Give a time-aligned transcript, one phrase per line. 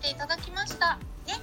[0.00, 0.96] ていただきました。
[1.26, 1.34] ね。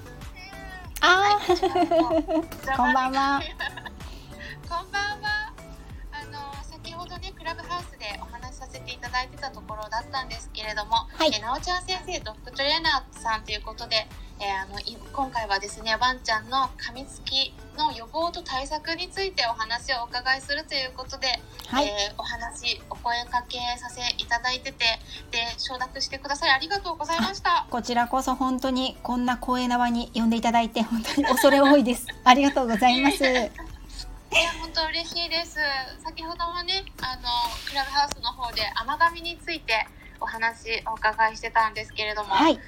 [1.01, 3.41] あー、はいこんばんは。
[4.67, 5.53] こんばんは。
[6.11, 11.31] あの先ほどねクラブハウスでお話しさせていただいてたところだったんですけれども、はい。
[11.33, 14.07] えなおちゃん先生ドッグトレーナーさんということで、
[14.39, 21.27] えーあのい今回はですねワンちゃんの噛みつきの予防と対策についてお話をお伺いするということで、
[21.67, 24.85] はい、えーお話お声かけさせいただいてて
[25.31, 27.67] で承諾してくださりありがとうございました。
[27.69, 32.07] こちらこそ本当にこんな光栄な輪に呼んでいただいて本当に恐れ多いです。
[32.25, 33.23] ありがとうございます。
[33.23, 33.25] い
[34.35, 35.57] や本当嬉しいです。
[36.03, 37.29] 先ほどもね、あの
[37.65, 39.87] クラブハウスの方で甘噛みについて
[40.19, 42.59] お話お伺いしてたんですけれども、はい、うん、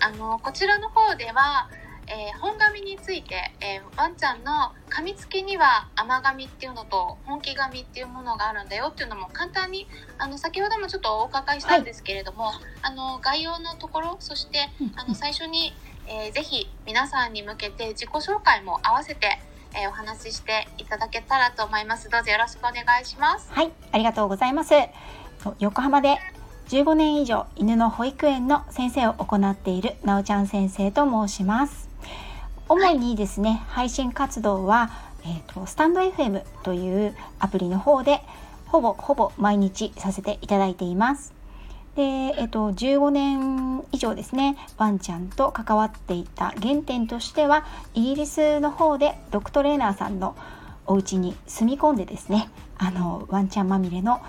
[0.00, 1.70] あのこちらの方では、
[2.10, 9.86] えー本噛みについて、えーワンちゃんの噛みつきには甘噛みっていうのと本気噛みっていうものがあるんだよっていうのも簡単に
[10.18, 12.50] あの先ほどもちょっとお伺いしたんですけれども、
[12.82, 15.72] あの概要のところそしてあの最初に、
[16.08, 19.38] えーぜひ皆さんに向けて自己紹介も合わせて、
[19.74, 22.08] えーお話ししていただけたらと思います。
[22.08, 23.52] どうぞよろしくお願いします。
[23.52, 24.70] はい、ありがとうございます。
[25.42, 26.18] と横浜で
[26.68, 31.89] 15年以上犬の保育園の先生を行っているなおちゃん先生と申します。
[32.70, 34.92] 主にですね、配信活動は、
[35.24, 38.20] えー、とスタンド FM というアプリの方で
[38.66, 41.34] ほぼほぼ毎日させていただいています。
[41.96, 50.36] で、えっと、15年以上ですねワンちゃんと関わっていた原点としてはイギリスの方でドッグトレーナーさんの
[50.86, 54.20] お家に住み込んでですねあのワンちゃんまみれの、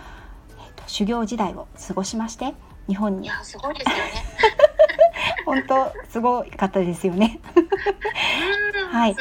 [0.58, 2.56] えっと、修行時代を過ごしまして
[2.88, 4.02] 日本にいやすごいですよね。
[5.46, 7.40] 本当すごかったですよね。
[8.92, 9.16] うんはい。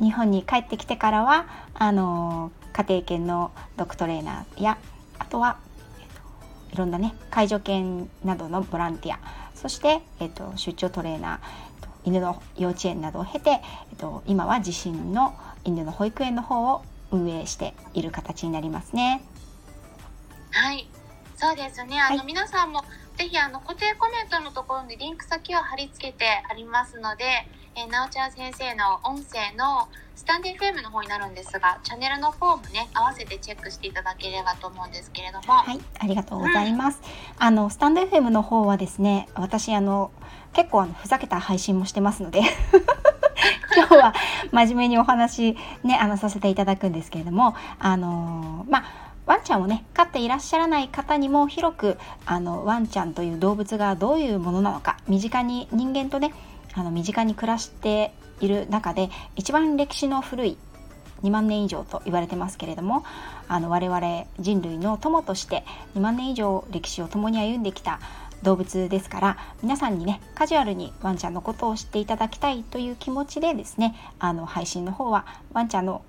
[0.00, 4.78] 日本に帰ってきてからはあの家庭犬のドッグトレーナーや
[5.18, 5.58] あとは、
[6.00, 6.06] えっ
[6.68, 9.18] と、いろんなね介助犬などのボランティア
[9.54, 11.40] そして、えっと、出張トレーナー、えっ
[11.80, 13.60] と、犬の幼稚園などを経て、えっ
[13.96, 15.34] と、今は自身の
[15.64, 19.22] 犬の保育園の方を運営している形になりますね。
[20.50, 20.88] はい、
[21.36, 22.00] そうですね。
[22.00, 22.84] あの、はい皆さんも
[23.16, 27.24] ぜひあの固定コメントのところにリンク先を貼り付けてありますので、
[27.76, 37.00] えー、なおちゃん先生の音声のスタンデー FM の方になるんですが、チャンネルの方もね合わせてチェックしていただければと思うんですけれども、はい、ありがとうございます。
[37.38, 40.12] あのスタンド FM の方はですね、私あの
[40.52, 42.40] 結構あのふざけた配信もしてますので、
[43.76, 44.14] 今日は
[44.52, 48.84] 真面目にお話ねあのさせていただくんですけれども、あのまあ
[49.26, 56.34] ワンちゃんをね飼っていらっしゃらない方にも広くあのワンちゃんという動物がどういうものなのか身近に人間とね
[56.74, 60.58] あの身近に暮らしている中で一番歴史の古い
[61.22, 63.04] 2万年以上と言われてますけれども
[63.48, 65.64] あの我々人類の友として
[65.94, 68.00] 2万年以上歴史を共に歩んできた
[68.42, 75.24] 動物ですから皆さんにねカジュアルにワンちゃんのことを知っていただきたいという気持ちでですねあの配信の方は
[75.54, 76.02] ワンちゃんの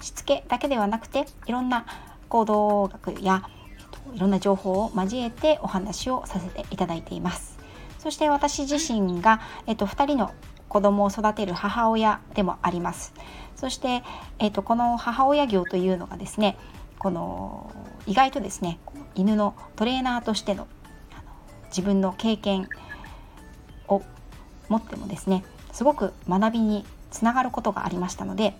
[0.00, 1.84] しつけだけではなくていろんな
[2.30, 3.42] 行動学や、
[3.78, 7.58] えっと、いろんな情報を交えてお話をさせていただいています。
[7.98, 10.32] そして私自身が、えっと、2人の
[10.70, 13.12] 子供を育てる母親でもあります。
[13.56, 14.02] そして、
[14.38, 16.56] えっと、この母親業というのがですね
[16.98, 17.70] この
[18.06, 18.78] 意外とですね
[19.14, 20.66] 犬のトレーナーとしての
[21.12, 21.22] あの
[21.68, 22.68] 自分の経験
[23.88, 24.02] を
[24.68, 28.54] 持ってもですねすごく学びにつながることがありましたので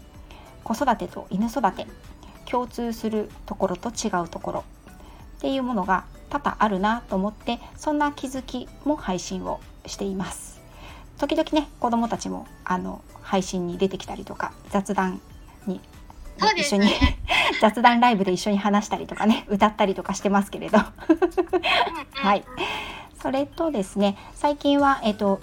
[0.65, 1.87] 子育てと犬育て
[2.51, 4.65] 共通するところと違うところ。
[5.39, 10.61] っていうものが多々あるなと思ってそんな気づきも配信をしています。
[11.19, 15.21] 時々ね子どもたちもあの配信に出てきたりとか雑談
[15.67, 15.81] に
[16.57, 16.91] 一緒に
[17.61, 20.79] 雑談ライブで一緒に話したりとかね歌ったりとかしてますけれど。
[20.79, 20.93] は
[22.15, 22.45] はい。
[23.23, 25.41] それとですね最近は、えっと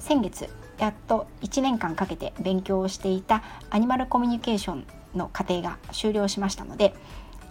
[0.00, 0.48] 先月
[0.78, 6.94] やっと1年間かけて勉強をしていたアニマルコミュニケーションの過程が終了しましたので、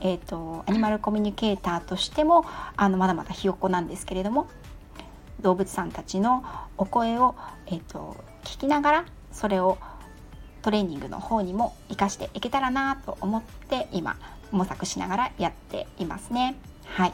[0.02, 2.46] えー、とアニマルコミュニケーターとしても
[2.76, 4.48] あのまだまだひよっこなんですけれども
[5.42, 6.44] 動物さんたちの
[6.78, 7.36] お声を、
[7.68, 9.78] えー、と聞きながらそれを
[10.62, 14.18] トレーニングの方にも活かしていけたらなと思って今
[14.52, 16.56] 模索しながらやっていますね。
[16.86, 17.14] はい、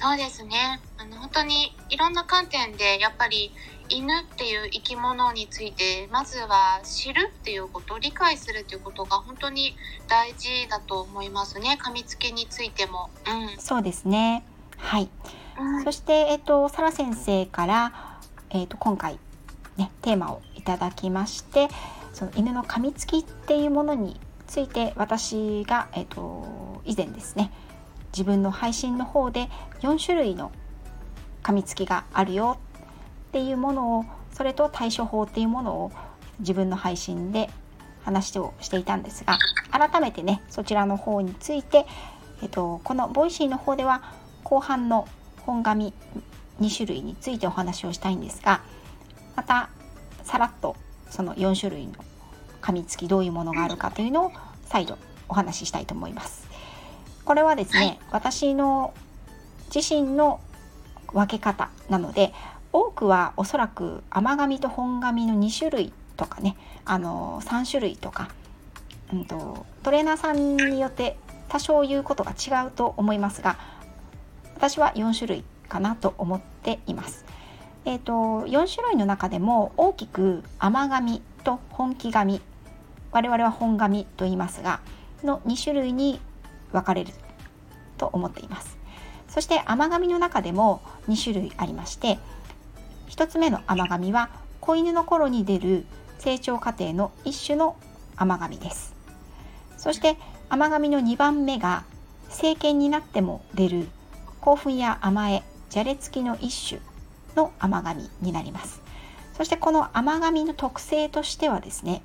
[0.00, 0.80] そうですね。
[0.98, 3.52] あの本当にいろんな観点でやっぱり
[3.88, 9.76] 犬っていう生き物についてまずは知るっていうこと理解するっていうことが本当に
[10.08, 13.10] 大事だと思いますね噛みつきについても。
[13.26, 14.44] うんそうですね。
[14.76, 15.08] はい。
[15.58, 18.18] うんそして、えっと、サラ先生から、
[18.50, 19.18] えっと、今回、
[19.76, 21.68] ね、テーマをいただきまして
[22.12, 27.52] その犬の噛みつきっていうものについて私が、えっと、以前ですね
[28.12, 29.48] 自分の配信の方で
[29.80, 30.52] 4種類の
[31.42, 32.58] 噛みつきがあるよ
[33.36, 35.92] っっていうものをそれと対処法っていうものを
[36.38, 37.50] 自分の配信で
[38.02, 39.36] 話をしていたんですが
[39.70, 41.84] 改めてねそちらの方について、
[42.42, 44.02] えっと、この Voicy の方では
[44.42, 45.06] 後半の
[45.42, 45.92] 本噛み
[46.62, 48.62] 2種類についてお話をしたいんですが
[49.36, 49.68] また
[50.22, 50.74] さらっと
[51.10, 51.92] その4種類の
[52.62, 54.32] 噛みつきどういうものがあるかというのを
[54.64, 54.96] 再度
[55.28, 56.48] お話ししたいと思います。
[57.26, 58.94] これはですね、はい、私の
[59.74, 60.40] 自身の
[61.12, 62.32] 分け方なので
[62.76, 68.28] 多くはおそらく甘紙と本紙の2種類とかねあの3種類とか、
[69.10, 71.16] うんと、トレーナーさんによって
[71.48, 73.56] 多少言うことが違うと思いますが
[74.56, 77.24] 私は4種類かなと思っています。
[77.86, 78.12] えーと、
[78.46, 82.42] 4種類の中でも大きく甘紙と本気紙
[83.12, 84.80] 我々は本紙と言いますが
[85.22, 86.20] の2種類に
[86.72, 87.12] 分かれる
[87.96, 88.76] と思っています
[89.28, 92.18] そして甘紙の中でも2種類ありまして
[93.08, 94.30] 1つ目の甘紙は
[94.60, 95.86] 子犬の頃に出る
[96.18, 97.76] 成長過程の一種の
[98.16, 98.94] 甘紙です。
[99.76, 100.16] そして
[100.48, 101.84] 甘紙の2番目が
[102.28, 103.88] 成犬になっても出る
[104.40, 106.80] 興奮や甘えじゃれつきの一種
[107.36, 108.80] の甘紙になります。
[109.34, 112.02] そしてこの甘紙の特性としてはですね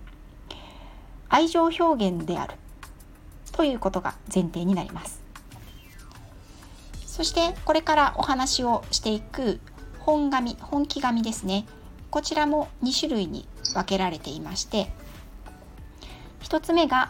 [1.29, 2.55] 愛情表現である
[3.53, 5.21] ということが前提になります。
[7.05, 9.59] そしてこれからお話をしていく
[10.05, 11.65] 本紙本気紙ですね。
[12.09, 14.91] こちらも2種類に分けられていまして
[16.41, 17.09] 1つ目が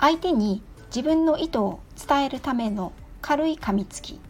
[0.00, 2.92] 相手に自分の意図を伝えるための
[3.22, 4.20] 軽い噛みつき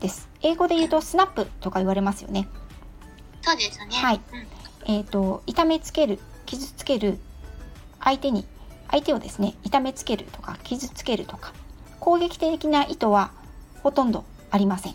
[0.00, 0.28] です。
[0.42, 2.48] 英語で言うとスナップとか言われますよね。
[3.42, 3.86] そうですね。
[3.90, 4.20] はい、
[4.86, 7.18] うん、えっ、ー、と痛めつける傷つける
[8.00, 8.44] 相手に
[8.90, 11.52] 相手をですね痛めつけるとか傷つけるとか
[11.98, 13.30] 攻撃的な意図は
[13.82, 14.94] ほとんどありません。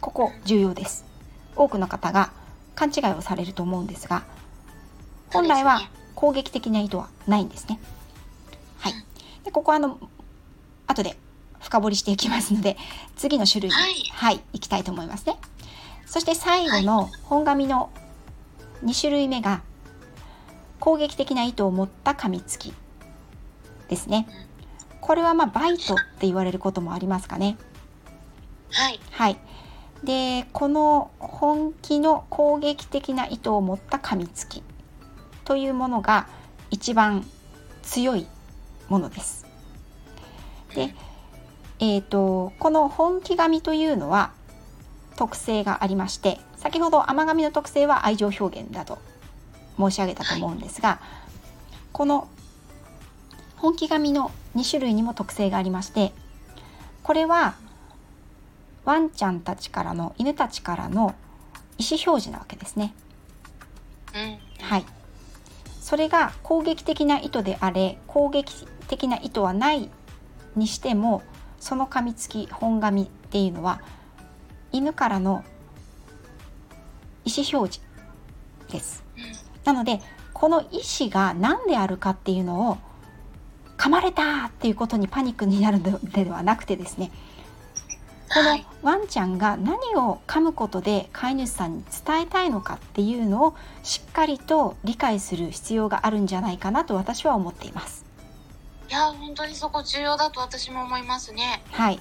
[0.00, 1.13] ここ重要です
[1.56, 2.32] 多くの方が
[2.74, 4.24] 勘違いをされると思うんですが
[5.32, 5.80] 本来は
[6.14, 7.80] 攻撃的な意図はないんですね。
[8.78, 8.92] はい、
[9.44, 9.98] でここはあの
[10.86, 11.16] 後で
[11.60, 12.76] 深掘りしていきますので
[13.16, 15.36] 次の種類に、はい、はい、いきたいと思いますね。
[16.06, 17.90] そして最後の本紙の
[18.84, 19.62] 2種類目が
[20.78, 22.72] 攻撃的な意図を持った噛みつき
[23.88, 24.28] ですね。
[25.00, 27.56] これはまあバイトって言われることもありますかね。
[28.70, 29.00] はい。
[29.10, 29.38] はい。
[30.04, 34.62] でこの本気の攻撃的な意図を持った噛みつき
[35.44, 36.26] というものが
[36.70, 37.24] 一番
[37.82, 38.26] 強い
[38.88, 39.46] ものです。
[40.74, 40.94] で、
[41.78, 44.32] えーと、この本気紙というのは
[45.16, 48.98] 特性がありまして先ほど甘紙の特性は愛情表現だと
[49.78, 51.00] 申し上げたと思うんですが
[51.92, 52.28] この
[53.56, 56.12] 本気紙の2種類にも特性がありまして
[57.02, 57.54] これは
[58.84, 61.14] ワンちゃんたちからの犬たちからの
[61.78, 62.94] 意思表示なわけですね。
[64.14, 64.84] うん、はい
[65.80, 69.90] それが攻撃的な意図であれ攻撃的な意図はない
[70.56, 71.22] にしても
[71.60, 73.82] その噛みつき本噛みっていうのは
[74.72, 75.44] 犬からの
[77.24, 77.80] 意思表示
[78.70, 79.04] です。
[79.64, 80.00] なので
[80.32, 82.78] この意思が何であるかっていうのを
[83.76, 87.10] 噛まれたっていうことにパニックになるのではなくてですね
[88.32, 98.04] このワンちゃんが何を噛むことで飼い主さんに伝えたいのかっていうのをしっかりと理解する必要があるんじゃないかなと私は思っています。
[98.88, 101.62] いや本当にそこ重要だと私も思いますね。
[101.70, 102.00] はい。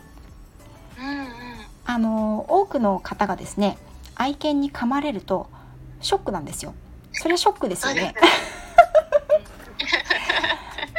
[1.00, 1.27] うんうん。
[1.86, 3.77] あの多くの方がですね
[4.15, 5.50] 愛犬に噛まれると
[6.01, 6.74] ショックなんですよ。
[7.12, 8.13] それはショックですよね。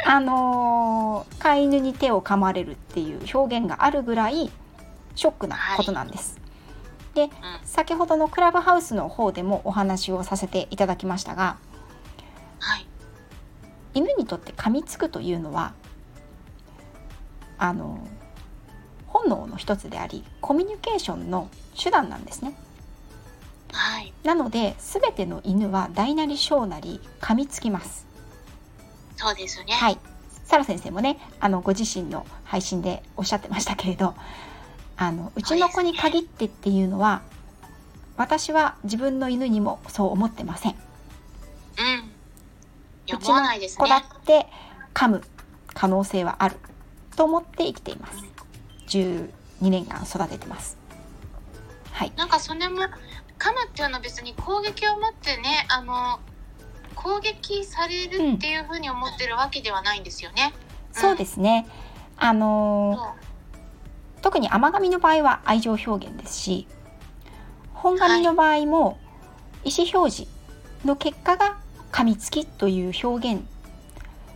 [0.07, 4.51] あの飼い犬に手を噛まれるっていう表現があるぐらい
[5.15, 6.39] ショックなことなんです。
[7.15, 11.57] はい、で、先ほどのクラブハウスの方でもお話をさせていただきましたが、
[12.59, 12.87] はい、
[13.93, 15.73] 犬にとって噛みつくというのは
[17.57, 18.05] あの
[19.07, 21.49] 本能の一つでありコミュニケーションの
[21.81, 22.55] 手段なんですね。
[23.71, 28.07] はい、なので全ての犬は大なり小なり噛みつきます。
[29.15, 29.73] そうですね。
[29.73, 29.97] はい。
[30.43, 34.13] サラ先生もね、あのご自身の配信でおっしゃってましたけれど、
[34.97, 37.21] あのうちの子に限ってっていうのは
[38.17, 40.71] 私は自分の犬にもそう思ってません。
[40.71, 40.75] うん。
[43.13, 43.41] うちの
[43.77, 44.47] 子だって
[44.93, 45.21] 噛む
[45.73, 46.55] 可能性はある
[47.15, 48.23] と思って生きています。
[48.87, 49.29] 12
[49.61, 50.77] 年間育ててます。
[51.91, 52.13] はい。
[52.15, 52.89] なんかそれも噛む
[53.67, 56.19] っていうのは別に攻撃を持ってねあの
[56.95, 60.53] 攻撃されるっていうふうに思ってるわけではないんですよね。
[60.95, 61.67] うん、そうですね。
[62.15, 63.24] あのー
[64.25, 66.67] 特に甘噛みの場合は愛情表現ですし
[67.75, 68.97] 本紙の場合も
[69.63, 70.31] 意思表示
[70.83, 71.59] の結果が
[71.91, 73.43] 噛みつきという表現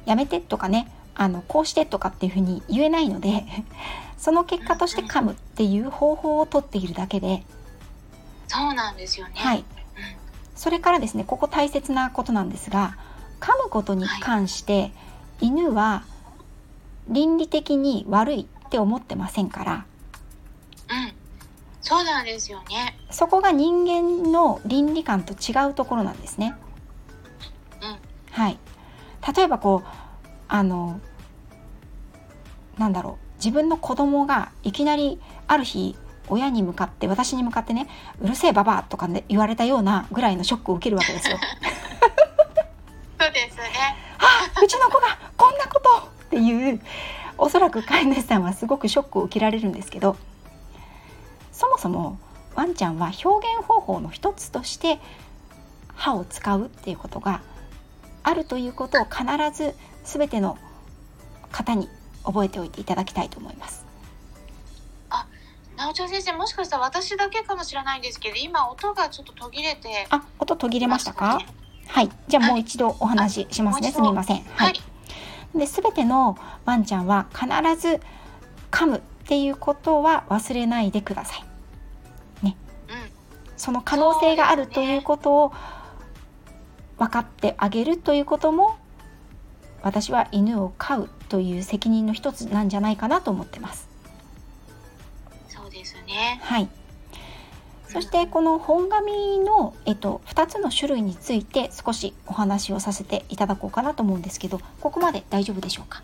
[0.06, 3.44] やめてとかねあのこうしてとかっていうふうに言えないので
[4.20, 7.44] その結果として噛むっていう方法をとっているだけで
[8.48, 9.34] そうなんですよね。
[9.38, 9.66] はい、
[10.56, 12.96] それからですねここ大切なことなんですが
[13.40, 14.94] 噛むことに関して、はい、
[15.48, 16.04] 犬は
[17.08, 19.84] 倫理的に悪いって思ってませんから、うん、
[21.82, 22.96] そうなんですよね。
[23.10, 26.54] そこが人間の倫理観と違うところなんですね。
[27.82, 27.98] うん、
[28.32, 28.60] はい。
[29.36, 29.88] 例えばこう
[30.48, 31.02] あの
[32.78, 33.26] なんだろう。
[33.38, 35.96] 自分の子供がいきなりある日
[36.28, 37.88] 親に向かって私に向かってね
[38.22, 41.38] 「うるせえババア」とか、ね、言われたようなぐらいのショックを受けるわけですよ。
[43.18, 43.96] そうですね。
[44.20, 46.20] あうちの子がこんなこと！
[46.28, 46.80] っていう
[47.42, 50.16] おそらく飼い主さんはすごくショックを受けられるんですけど
[51.52, 52.20] そもそも
[52.56, 55.00] ワンちゃんは表現方法の一つとして
[55.96, 57.42] 歯を使うっていうことが
[58.24, 59.24] あるということを必
[59.58, 60.58] ず全ての
[61.52, 61.90] 方に
[62.24, 63.86] 覚えておいていただきたいと思います。
[65.10, 65.26] あ、
[65.78, 70.06] 直ち先生、もしかしたら私だけかもしれないんですけど、今音がちょっと途切れて。
[70.10, 71.38] あ、音途切れましたか？
[71.38, 71.48] ね、
[71.88, 73.92] はい、じゃあもう一度お話ししますね。
[73.92, 74.44] すみません。
[74.44, 74.74] はい。
[75.56, 77.48] で、すべてのワンちゃんは必
[77.80, 78.00] ず
[78.72, 82.46] 噛むっていうことは忘れないでください。
[82.46, 82.56] ね。
[82.88, 83.12] うん、
[83.58, 85.54] その可能性があるということを
[86.98, 88.78] 分かってあげるということも
[89.82, 93.88] 私は犬を飼うという責任の一つなんじゃないかなと思ってます。
[95.48, 96.40] そうですね。
[96.44, 96.70] はい。
[97.92, 106.04] そしてこの本紙の、えっと、2つの種類について少しお話をさせていただこうかなと思うんですけどここまで大丈夫でしょうか？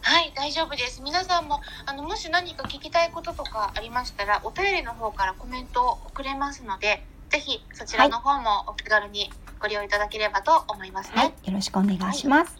[0.00, 9.30] はい大丈夫です皆さんもあのもし何か聞きたいこととかありましたらお便りの方からコメントを送れますのでぜひそちらの方もお気軽に
[9.60, 11.16] ご利用いただければと思いますね。
[11.16, 12.58] はい、よろしくお願いします。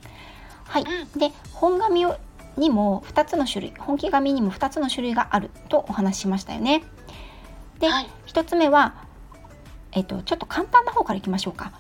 [0.67, 2.05] はい、はいうん、で本紙
[2.57, 6.83] にも2つの種類本気紙にも2つの種類があるとお話ししましたよね。
[7.81, 8.95] で、はい、1つ目は、
[9.93, 11.73] えーと、ちょっと簡単な方からいきましょうか。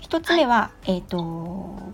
[0.00, 1.92] 1つ目は、はい、えーと、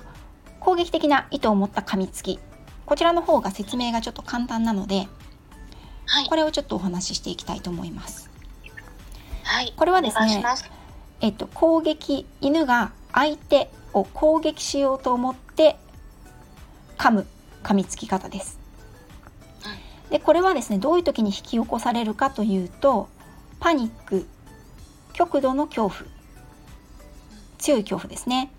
[0.61, 2.39] 攻撃的な意図を持った噛みつき。
[2.87, 5.09] こちらの方が説明がちょっと簡単なので、
[6.07, 8.31] はい、これをちょっとお話ししていきたいと思います。
[9.43, 10.45] はい、これはですね
[11.21, 15.77] えっと、攻撃犬が相手を攻撃しようと思って
[16.99, 17.27] 噛む
[17.63, 18.59] 噛みつき方です。
[20.11, 23.09] でこれはですねどういう時に引き起こされるかというと
[23.61, 24.27] パニック。
[25.13, 26.11] 極度の恐怖。
[27.59, 28.51] 強い恐怖ですね。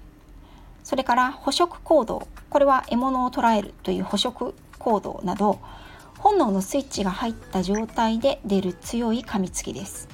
[0.83, 2.27] それから捕食行動。
[2.49, 5.59] これは獲物を捕らえるという捕食行動など
[6.19, 10.07] 本能のスイッチが入った状態で出る強い噛みつきです。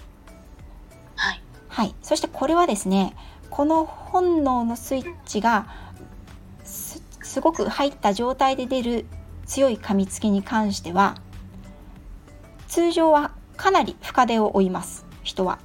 [1.71, 3.15] はい、そしてこれはですね
[3.49, 5.67] この本能のスイッチが
[6.65, 7.01] す
[7.39, 9.05] ごく入った状態で出る
[9.45, 11.15] 強い噛みつきに関しては
[12.67, 15.59] 通常はかなり深手を負います人は。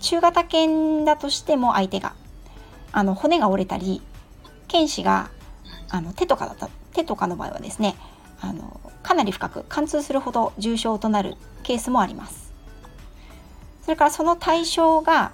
[0.00, 2.14] 中型犬だとしても相手が
[2.90, 4.00] あの骨が折れたり
[4.66, 5.30] 剣士が
[5.90, 7.96] あの手とかだった手とかの場合はですね
[8.40, 12.50] あのかなり深く貫通するほど重傷となるケースもあります。
[13.82, 15.32] それからその対象が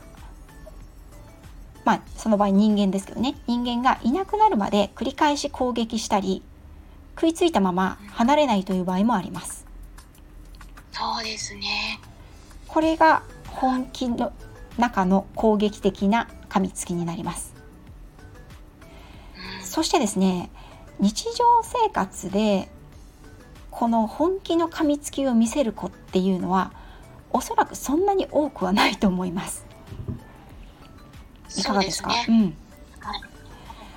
[1.85, 6.43] まあその場合人間ですけどね人間がいなくなるまで繰り返し攻撃したり
[7.14, 9.68] 食いついたまま離れないという場合もあります
[10.99, 12.00] そうですね
[12.67, 14.33] これが本気の
[14.78, 17.55] 中の攻撃的な噛みつきになります、
[19.61, 20.50] うん、そしてですね
[21.00, 22.69] 日常生活で
[23.71, 26.73] この本気の噛みつきを見せる子っていうのは
[27.31, 29.64] おそらくそんなに多くはないと思います。
[31.57, 32.09] いかがですか？
[32.09, 32.57] ね、うん。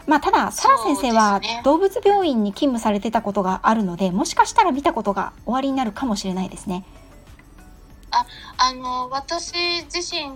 [0.08, 6.86] まあただサラ先生は動物病院に勤務されてたことがあるので、もしかしたら見たことが終わりになるかもしれないですね。
[8.12, 8.26] あ、
[8.58, 9.54] あの私
[9.84, 10.32] 自身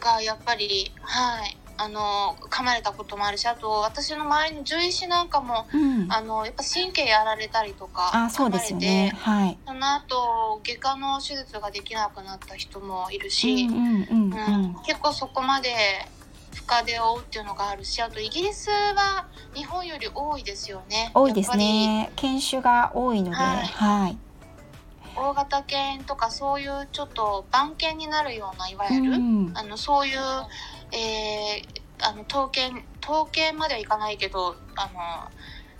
[0.00, 13.66] がやっぱりはいあの噛まれたこともあるしあと私の周りの獣医師なんかも、うん、あのやっぱ神経やられたりとかあそうですよね、はい、その後外科の手術ができなくなった人もいるし、
[14.86, 15.74] 結構そこまで
[16.66, 21.10] 深手を負うっていうのがあるしあとイギリスは日本より多いですよね。
[21.14, 22.10] 多いですね。
[22.16, 24.18] 犬種が多いので、はい、はい、
[25.14, 30.18] 大型犬とかそういうちょっと番犬になるようないわゆる、うん、あのそういう
[30.92, 32.70] えー、あの統計
[33.02, 35.30] 統計まではいかないけどあの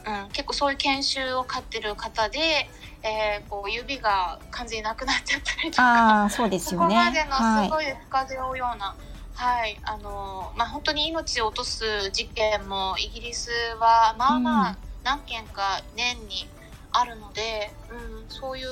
[0.06, 2.68] うん、結構そういう研修を飼ってる方で、
[3.02, 6.20] えー、こう指が完全になくなっちゃったりとか。
[6.20, 6.94] ああそうですそよね。
[6.94, 7.68] こまでのはい。
[7.68, 13.50] すごい深手をような、はい、あのまあ本当に命を落とす事件もイギリス
[13.80, 16.48] はまあまうんあ何件か年に
[16.92, 18.66] あるので、うん、そういう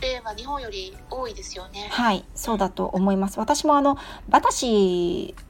[0.00, 1.88] 例は日本より多いですよね。
[1.90, 3.38] はい、そうだと思います。
[3.38, 3.98] 私もあの
[4.28, 5.42] バタシー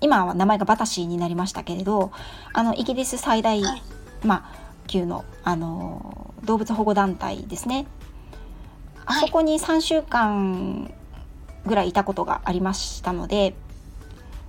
[0.00, 2.12] 今は名前がバタシーになりましたけれど、
[2.52, 3.82] あのイギリス最大、はい
[4.24, 7.86] まあ級のあの動物保護団体ですね。
[9.04, 10.92] あはいそこに3週間
[11.66, 13.54] ぐらいいたことがありましたので、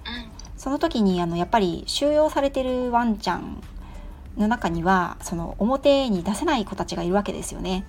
[0.05, 3.61] うんその時にあのやっぱり収容されてるワンちゃん
[4.37, 7.85] の中にはその表に出せない子たちがいるわけですよね。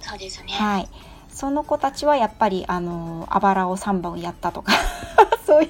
[0.00, 0.52] そうですね。
[0.52, 0.88] はい、
[1.28, 4.72] その子たちはやっぱりあのあばらを3本やったとか
[5.44, 5.68] そうい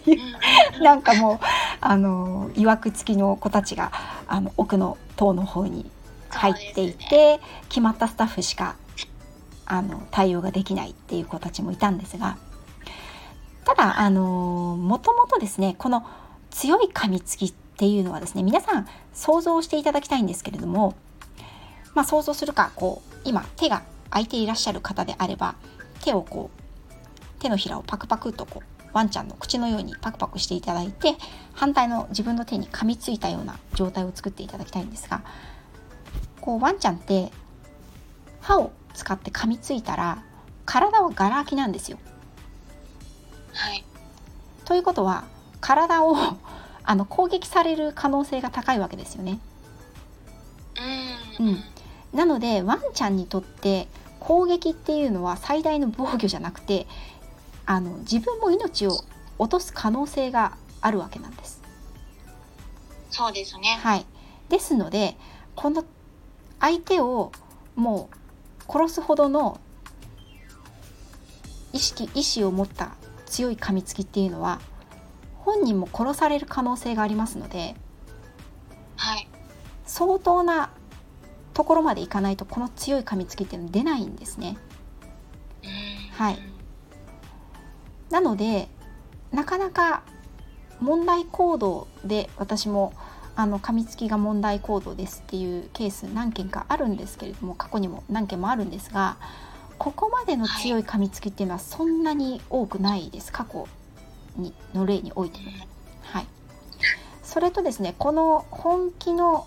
[0.78, 1.38] うなんかもう
[1.80, 3.92] あのいわくつきの子たちが
[4.26, 5.90] あの奥の塔の方に
[6.30, 8.74] 入っていて、決まったスタッフしか
[9.72, 12.36] あの対応ができないっていう子たちもいたんですが
[13.64, 16.06] ただあのもともとですねこの
[16.50, 20.94] 強い噛みつきっていうのはですね皆さん想像していただきたいんですけれども、
[21.94, 25.54] まあ、想像するかこう今手が空いていらっしゃる方であれば
[26.04, 31.14] 手をこう手のひらをパクパクとこうワンちゃんの口のようにパクパクしていただいて
[31.54, 35.22] 反対の自分の手に噛みついたような状態を作っていただきたいんですが
[36.42, 37.30] こうワンちゃんって
[38.42, 40.22] 歯を使って噛みついたら
[40.64, 41.98] 体はガラ空きなんですよ。
[43.52, 43.84] はい。
[44.64, 45.24] ということは
[45.60, 46.16] 体を
[46.84, 49.38] あの攻撃される可能性が高いわけですよね。
[51.40, 51.46] うん。
[51.48, 51.64] うん
[52.12, 53.88] なのでワンちゃんにとって
[54.20, 56.86] 攻撃っていうのは最大の防御じゃなくて
[57.64, 59.02] あの自分も命を
[59.38, 61.62] 落とす可能性があるわけなんです。
[63.10, 63.78] そうですね。
[63.82, 64.06] はい、
[64.48, 65.16] ですので
[65.56, 65.84] この
[66.60, 67.32] 相手を
[67.74, 68.16] もう
[68.72, 69.60] 殺すほどの
[71.74, 72.94] 意識意志を持った
[73.26, 74.60] 強い噛みつきっていうのは
[75.36, 77.74] 本人も殺される可能性がありますので
[78.96, 79.28] はい。
[79.84, 80.70] 相当な
[81.52, 84.56] ところまでいかないとこの強い噛みつきっていうのは出ないんですね。
[85.62, 86.38] うんはい
[88.10, 88.68] なので
[89.32, 90.02] なかなか
[90.80, 92.92] 問題行動で私も
[93.34, 99.16] あの噛みつきが問題行動ですっていうケース何件かあるんですけれども過去にも何件もあるんですが
[99.78, 103.66] ここまでの強い噛みつきっていうのはそんなに多くないです過去
[104.36, 105.44] にの例においても。
[106.02, 106.26] はい、
[107.22, 109.46] それとですねこの本気の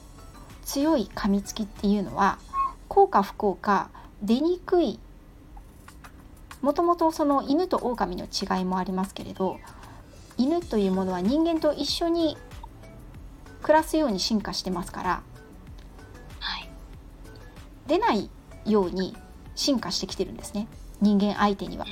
[0.64, 2.40] 強い噛みつきっていうのは
[2.88, 3.90] 効か不効か
[4.22, 5.00] 出にくい
[6.62, 9.60] もともとその犬と狼の違いもありますけれど
[10.38, 12.38] 犬というものは人間と一緒に
[13.66, 15.24] 暮らすように進化してますから
[16.40, 16.70] はい。
[17.88, 18.30] 出ない
[18.64, 19.18] ように
[19.56, 20.68] 進化してきてるんですね
[21.02, 21.88] 人間相手には。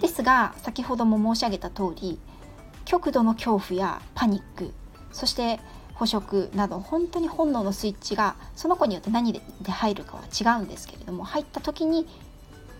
[0.00, 2.20] ですが先ほども申し上げた通り
[2.84, 4.72] 極度の恐怖やパニック
[5.10, 5.58] そして
[5.94, 12.06] 捕食など本当に本能のスイッチがその子によって何で入るかは違うんですけれども入った時に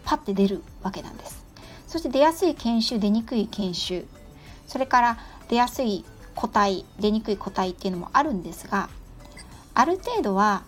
[0.04, 1.44] パッて出るわけなんです
[1.88, 4.07] そして出やすい研修出にくい研修
[4.68, 6.04] それから出やすい
[6.38, 8.88] 個体出にくい個体っていうのもあるんですが
[9.74, 10.62] ある程度は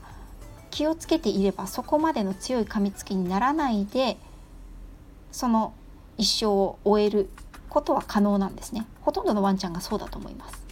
[0.72, 4.16] 気をつけていればそこまでの強い噛みつきにならないで
[5.30, 5.72] その
[6.18, 7.30] 一生を終える
[7.68, 8.84] ことは可能なんですね。
[9.02, 10.66] ほとんどのワンちゃんがそうだと思います。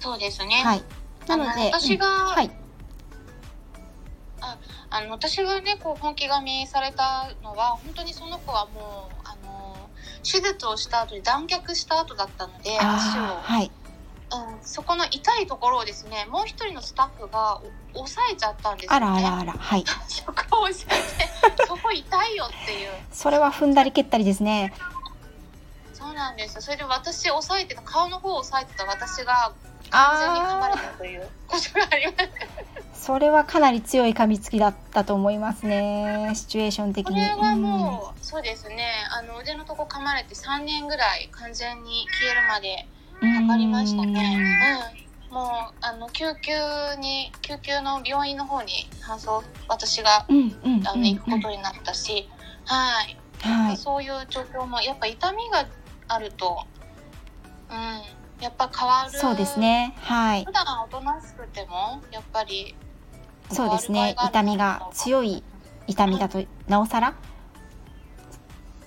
[0.00, 0.56] そうですね。
[0.64, 0.82] はい。
[1.28, 2.50] なので私がうんはい。
[4.90, 9.25] あの私がねこう本気髪されたのは本当にその子はもう
[10.26, 13.70] 手術をした後に断脚した後だったので足を、はい。
[14.32, 17.60] うん、そこの痛いところをですねもう一人のスタッフが
[17.94, 19.06] お押さえちゃったんですよね。
[19.06, 19.84] あらあらあらはい。
[20.08, 22.90] そこを押さえてそこ痛いよっていう。
[23.12, 24.74] それは踏んだり蹴ったりですね。
[25.94, 26.56] そうなんです。
[26.56, 29.54] よそれで私押さえてた顔の方を押さえてた私が
[29.90, 32.76] 完全に噛まれあたということがありますー。
[33.06, 36.32] それはかなり強い噛みつきだったと思いますね。
[36.34, 37.14] シチュエーション的に。
[37.14, 38.90] これはもう、そうですね。
[39.10, 42.88] あの腕のとこ噛まれて3年ぐらい完全に消えるまで
[43.20, 43.46] うん。
[43.46, 44.38] かかりましたね。
[45.30, 46.52] うん、もうあの救急
[47.00, 50.88] に救急の病院の方に搬送私がうんうんうんうん。
[50.88, 52.28] あの行くことになったし、
[52.64, 53.76] はい、はい。
[53.76, 55.64] そういう状況もやっぱ痛みが
[56.08, 56.66] あると、
[57.70, 58.02] うん、
[58.40, 59.18] やっぱ変わる。
[59.18, 59.58] そうです。
[59.58, 59.94] ね。
[60.02, 60.44] はい。
[60.44, 62.74] 普段おとなしくてもやっぱり
[63.50, 64.14] そうですね。
[64.24, 65.42] 痛みが強い
[65.86, 67.14] 痛みだとなおさら？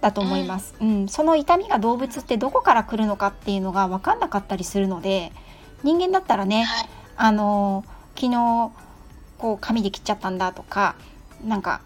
[0.02, 1.08] だと思います、うん。
[1.10, 5.34] その痛みが動物ってどこから来るのかっていうのが分かんなかったりするので
[5.84, 7.84] 人間だったらねはい、あの
[8.16, 8.72] 昨日
[9.38, 10.96] こう紙で切っちゃったんだとか
[11.44, 11.82] なんか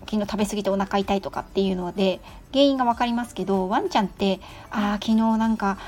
[0.00, 2.20] 昨日食べ過ぎてお腹痛いとかっていうので
[2.52, 5.78] 原因が分かりますけどワンちゃんってああ昨日なんか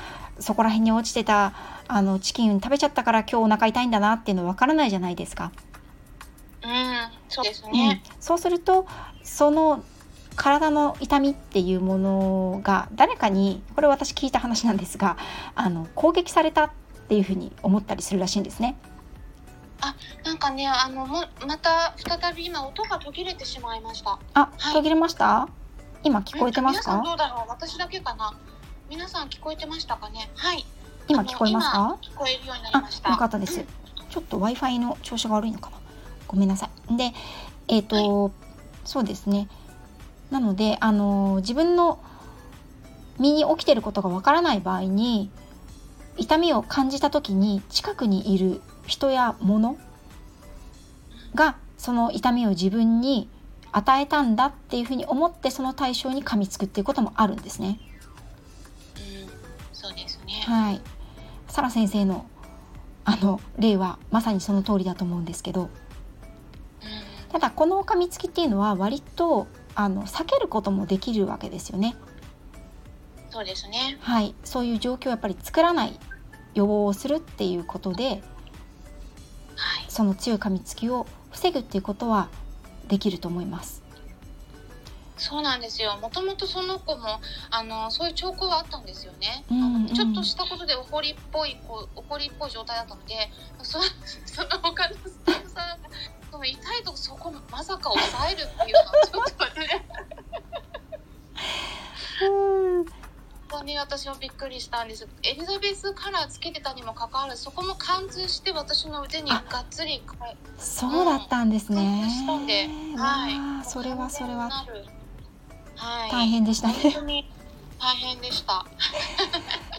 [0.41, 1.53] そこら辺に落ちてた
[1.87, 5.51] あのチキン食べちゃったから今日お腹痛いんだなっていうの分からないじゃないですか。
[6.63, 6.69] うん、
[7.29, 8.85] そうですね、うん、そうすると
[9.23, 9.83] その
[10.35, 15.17] 体の痛みっていうものが誰かにこれ私聞いた話なんですが
[15.55, 16.71] あの攻撃されたっ
[17.07, 18.75] ていうふうに思ったりするらしいんですね。
[19.81, 24.19] あ、なんかね、あの、も、また再び今音が途切れてしまいました。
[24.35, 25.49] あ、はい、途切れました？
[26.03, 27.01] 今聞こえてますか？
[27.03, 28.31] どうだろう、私だけかな？
[28.91, 30.29] 皆さん聞こえてましたかね？
[30.35, 30.65] はい。
[31.07, 31.97] 今聞こえますか？
[32.01, 33.09] 聞こえるようになりました。
[33.09, 33.61] よかったです。
[33.61, 33.65] うん、
[34.09, 35.77] ちょっと Wi-Fi の調子が悪いのかな？
[36.27, 36.97] ごめんなさい。
[36.97, 37.13] で、
[37.69, 38.31] えっ、ー、と、はい、
[38.83, 39.47] そうですね。
[40.29, 42.03] なので、あの自分の
[43.17, 45.31] 身に起きてることがわからない場合に
[46.17, 49.77] 痛みを感じた時に近くにいる人や物
[51.33, 53.29] がその痛みを自分に
[53.71, 57.79] 与えたんだっていうふうに思ってその対象に噛みつくっていうこともあるんですね。
[60.31, 60.43] ね。
[60.45, 60.81] はい。
[61.47, 62.25] サラ先生の
[63.03, 65.69] あの例はまさにその通りだと思うんですけど、
[67.31, 71.95] ただこの噛みつきっていうのは割とあの避けることもできるわけですよね。
[73.29, 73.97] そうですね。
[74.01, 75.97] はい、そういう状況をやっぱり作らない
[76.53, 78.21] 予防をするっていうことで、
[79.87, 82.29] その強い噛みつきを防ぐっていうことは
[82.87, 83.83] できると思います。
[85.21, 85.97] そうなんですよ。
[86.01, 89.45] もともとその子もあのそういう兆候はあったんですよね。
[89.51, 93.29] うんうん、ちょっとしたことで怒りっぽいこ怒りっぽい状態だったので、
[93.61, 93.79] そ
[94.25, 95.89] その他のスタッフさんが
[96.31, 99.85] その痛いとこそこまさか抑えるっていうのはちょっとね。
[102.23, 103.01] うん。
[103.51, 105.07] 当に私はびっくりしたんです。
[105.23, 110.01] エリザベスカラーつけてたにもかかわらずそこも貫通して私の腕にがっつり
[110.57, 114.49] そうだったんですね、したんで、はい、それはそれは、
[115.81, 116.73] はい、大変でしたね。
[116.75, 117.27] 本当に
[117.79, 118.65] 大変でした。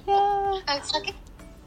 [0.04, 1.14] 避け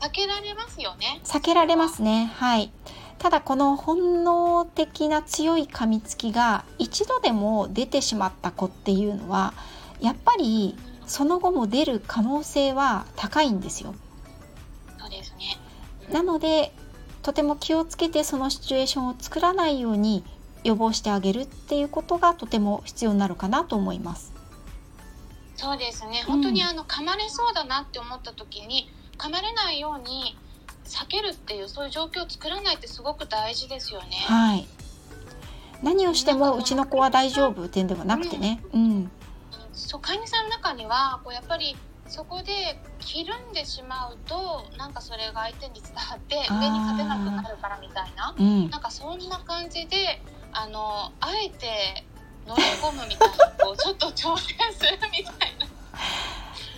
[0.01, 1.21] 避けられますよね。
[1.23, 2.33] 避けられますね。
[2.35, 2.69] はい。
[3.17, 9.53] ただこの本能的な強い噛みつきが一度でも出てしまった子っていうのは
[10.01, 13.95] やっぱりその後も出る可能性は高いんですよ。
[14.99, 15.57] そうですね、
[16.11, 16.73] なので
[17.21, 20.25] とても気をつけてそのシチュエーションを作らないように
[20.65, 24.33] 予防してあげるっていうことがとても必要になるかなと思います。
[25.55, 30.37] そうですね本当にあの、噛まれそうだなって思った時に噛まれないように
[30.83, 34.17] 避けるっていうそういう状況を作らないってすごく大事ですよね。
[34.27, 34.67] はい。
[35.81, 38.61] 何をしてもうちの子は大丈夫っていうんではなくてね。
[38.73, 39.11] うん、うん
[39.73, 41.75] そう飼い主さんの中にはこうやっぱり
[42.07, 50.21] そこでひるんでしまうとなんかそれが相手に伝わって上に勝てなくなるからみたいな、うん、なんかそんな感じで
[50.57, 52.05] あのあえて
[52.47, 55.67] 乗り込むみたいなこうちょっと挑戦するみたいな。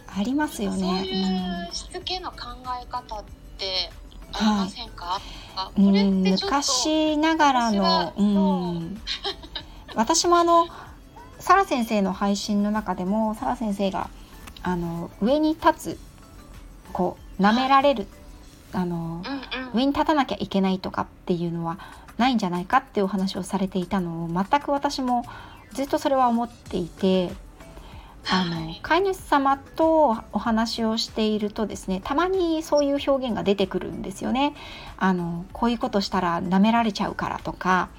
[0.20, 0.80] ありますよね。
[0.80, 2.38] そういうしつけの考
[2.82, 3.24] え方っ
[3.58, 3.92] て
[4.34, 5.22] ありませんか、
[5.56, 9.02] はい、これって昔ながらの、うん、
[9.96, 10.68] 私もあの
[11.40, 14.10] サラ先生の配信の中でもサラ先生が
[14.63, 16.00] あの上に立つ
[16.94, 18.08] こう舐められる
[18.74, 21.78] あの、うんうん、上に立たなきゃいけないとかっていうのは
[22.17, 25.23] ないんじゃないかっていうお話をされていたのを全く私も
[25.73, 27.30] ずっとそれは思っていて
[28.30, 34.53] あの飼い主様とお話をしているとですねたまにそういう表現が出てくるんですよね。
[34.97, 37.89] あのこういうことしたら舐められちゃうからとか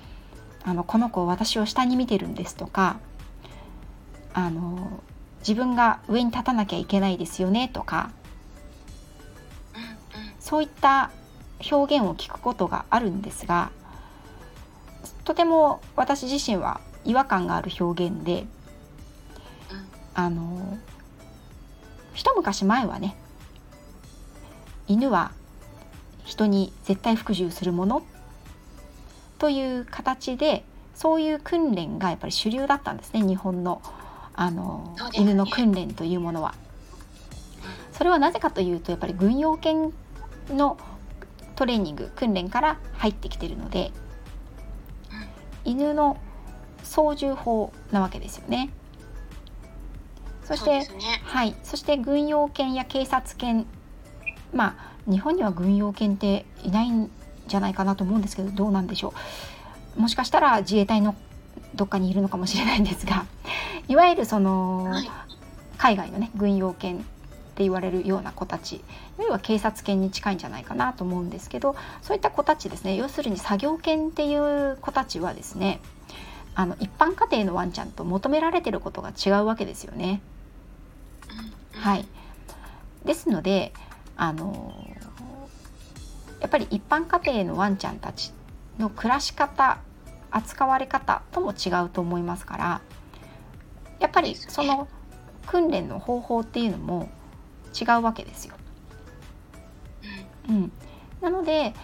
[0.64, 2.98] あのこの子私を下に見てるんですとか
[4.35, 5.00] あの
[5.40, 8.11] 自分が上に立たなきゃいけないですよねとか、
[10.40, 11.11] そういった
[11.70, 13.70] 表現を聞くことがあるんですが
[15.29, 18.47] とても私自身は違和感がある表現で、
[20.14, 20.79] あの
[22.14, 23.14] 一昔前はね
[24.87, 25.33] 犬は
[26.25, 28.07] 人に絶対服従するもの
[29.38, 30.64] という形で
[30.95, 33.83] そういう訓練がやっぱり主流だったんですね日本の
[34.33, 36.55] あの、ね、犬の訓練というものは。
[37.93, 39.93] それはなぜかというとやっぱり軍用犬
[40.49, 40.79] の
[41.55, 43.93] トレーニング訓練から入ってきてるので
[45.68, 46.16] 犬の
[46.83, 48.70] 操縦法なわけですよね。
[50.44, 50.87] そして、ね、
[51.24, 53.66] はい、そして軍用犬や警察犬。
[54.54, 57.11] まあ日本には軍用犬っていないん
[57.46, 59.12] じゃないかなと思うんですけどどうなんでしょ
[59.96, 60.00] う。
[60.00, 61.14] もしかしたら自衛隊の
[61.74, 63.26] どっかにいるのかもしれないんですが
[63.88, 65.11] いわゆるその、はい、
[65.76, 67.04] 海外のね軍用犬
[67.59, 68.85] って言われるような子たち。
[69.18, 72.94] 要は警察犬に近いんじゃないかなと思うんですけどそういった子たちですね。
[72.94, 75.81] 要するに作業犬っていう子たちはですね
[76.55, 80.21] あの一般家庭のワンちゃんと求められてることが違うわけですよね。
[81.73, 82.07] はい、
[83.05, 83.73] ですので
[84.16, 84.73] あの
[86.40, 88.33] やっぱり一般家庭のワンちゃんたち
[88.79, 89.79] の暮らし方
[90.31, 92.81] 扱われ方とも違うと思いますから
[93.99, 94.87] やっぱりその
[95.47, 97.09] 訓練の方法っていうのも
[97.81, 98.55] 違うわけですよ。
[100.49, 100.73] うん、
[101.21, 101.75] なので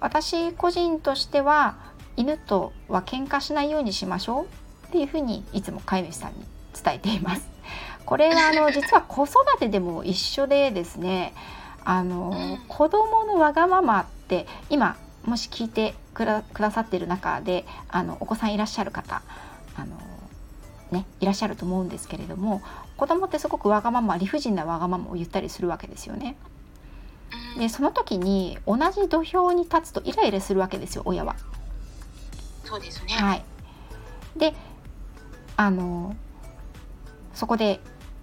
[0.00, 1.76] 私個人としては
[2.16, 4.46] 犬とは喧嘩しないようにしましょう
[4.88, 6.44] っていうふうにいつも飼い主さんに
[6.82, 7.48] 伝えています。
[8.04, 11.32] これはあの実は子育てでも一緒でですね
[11.84, 19.22] あの子供のわがままって今もし聞いてくださってる中であのお子さんいらっしゃる方
[19.76, 19.96] あの、
[20.90, 22.62] ね、いらっしゃると思うんですけれども
[23.00, 26.36] 子供ってすごくわがまま理不尽なわがままを言ったりするわけですよね。
[27.56, 31.34] でその時に同じ土俵に立つとイライラするわけですよ親は。
[32.62, 33.44] そうですね、はい、
[34.36, 34.52] で
[35.56, 36.14] あの
[37.32, 37.80] そこで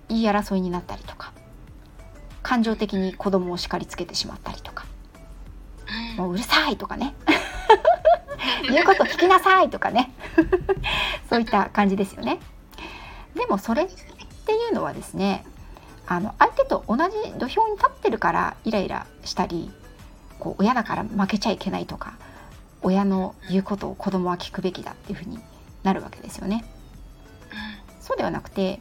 [0.10, 1.34] 言い争いになったりとか
[2.44, 4.86] 感情的に子供を叱りつけてしまったりとか
[6.18, 7.16] 「もううるさい!」とかね
[8.70, 10.12] 「言うこと聞きなさい!」とかね
[11.32, 12.38] そういった感じですよね。
[13.34, 14.16] でもそれっ
[14.48, 15.46] ていうのはですね
[16.08, 19.70] あの相手と同じ土俵に立ってるからイライラしたり
[20.40, 22.18] こう親だから負けちゃいけないとか
[22.82, 25.40] 親の言うことを子供は聞くべきだっていうふうに
[25.84, 26.64] なるわけですよね。
[28.00, 28.80] そうではなくて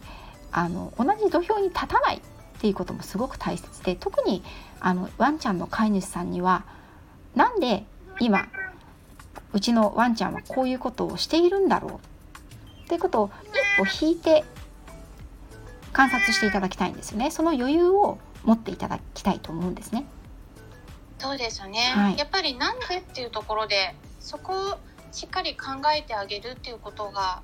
[0.53, 2.21] あの同じ土俵に立たないっ
[2.61, 4.45] ていうこともすごく大切で特に
[4.79, 6.65] あのワンちゃんの飼い主さんには
[7.35, 7.85] なんで
[8.21, 8.47] 今
[9.53, 12.01] うちのワンちゃんはこういうことをしているんだろ
[12.83, 13.31] うっていうことを
[13.79, 14.45] 一歩引いて
[15.97, 17.31] 観察していただきたいんですよね。
[17.31, 20.05] その余裕を持っていただきたいと思うんですね。
[21.19, 24.79] そうですね、はい、やっぱりなんでっていうところでそこを
[25.11, 27.41] しっかり考えてあげるっていうことが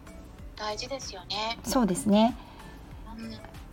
[0.57, 1.59] 大事ですよね。
[1.65, 2.37] そうですね。
[3.17, 3.31] うん、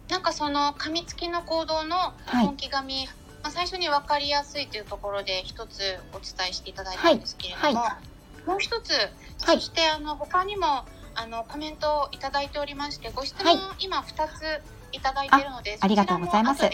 [0.07, 3.07] なんかその噛みつきの行動の本気紙、はい、
[3.43, 7.97] まあ、最初に分かりやすいというところで一つお伝えしていただいたんですけれども、は
[8.45, 8.93] い、もう一つ、
[9.37, 16.63] そしてあの他にもあのコメントをいただいておりましてご質問、今2ついただいているのでありがとうございます。
[16.63, 16.69] は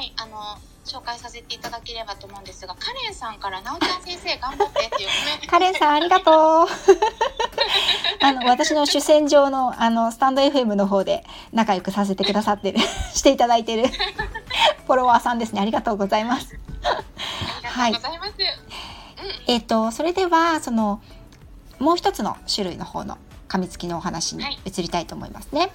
[0.00, 6.66] いあの紹介させていただければと思うんですがカレンさんから「なおちゃん先生頑張って」っていうコメントカレンさんありがとう。
[8.24, 12.78] あの私の主戦場のあのスタンド FM の方で仲良くさせてくださってる
[13.14, 13.88] していただいてる
[14.86, 15.60] フォロワーさんですね。
[15.60, 16.58] ありがとうございます。
[17.64, 17.94] はい、
[19.46, 21.00] えっ、ー、とそれではその
[21.78, 23.18] もう一つの種類の方の
[23.52, 25.60] 噛みつきのお話に移りたいと思いますね。
[25.60, 25.70] はい、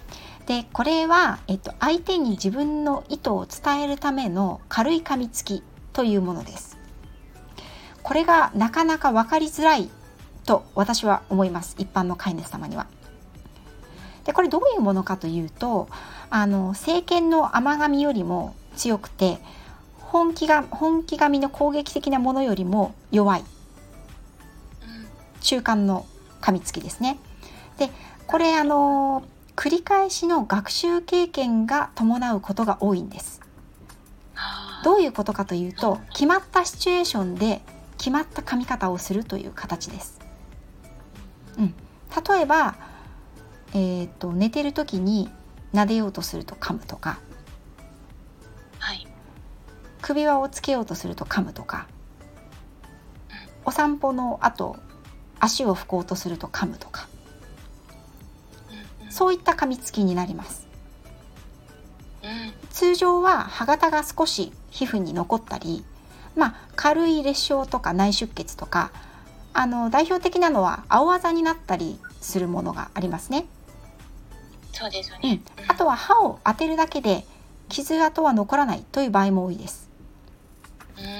[0.63, 5.62] でこれは、えっと、相手に自分の意図を伝えるための軽い噛みつき
[5.94, 6.80] というものです。
[8.02, 9.92] これがなかなか分かりづらい
[10.44, 12.88] と私は思います一般の飼い主様には。
[14.26, 15.88] でこれどういうものかというと
[16.32, 19.38] あの政権の甘噛みよりも強くて
[19.94, 23.44] 本気が本気噛みの攻撃的なものよりも弱い
[25.42, 26.08] 中間の
[26.42, 27.20] 噛みつきですね。
[27.78, 27.90] で
[28.26, 29.24] これあの
[29.56, 33.42] 繰り返しの学習経験が伴うことが多いんです。
[34.84, 37.62] どういうことかというと決まったシチュエーションで
[37.98, 40.20] 決まった噛み方をするという形です。
[41.58, 41.74] うん、
[42.30, 42.76] 例えば、
[43.74, 45.30] えーと、寝てる時に
[45.74, 47.20] 撫でようとすると噛むとか、
[48.78, 49.08] はい、
[50.02, 51.88] 首輪をつけようとすると噛むとか、
[53.66, 54.78] お散歩の後
[55.40, 57.08] 足を拭こうとすると噛むとか、
[59.18, 60.68] そういった噛みつきになります。
[62.70, 65.84] 通常は歯型が少し皮膚に残ったり、
[66.36, 68.92] まあ、軽い裂傷とか内出血とか
[69.54, 73.48] あの代表的なのは青あざになったりするものがありますね。
[74.72, 77.26] そうですよね、うん、あとは歯を当てるだけで
[77.70, 79.90] 傷跡は残らないという場合も多いです。
[80.96, 81.12] うん、うん、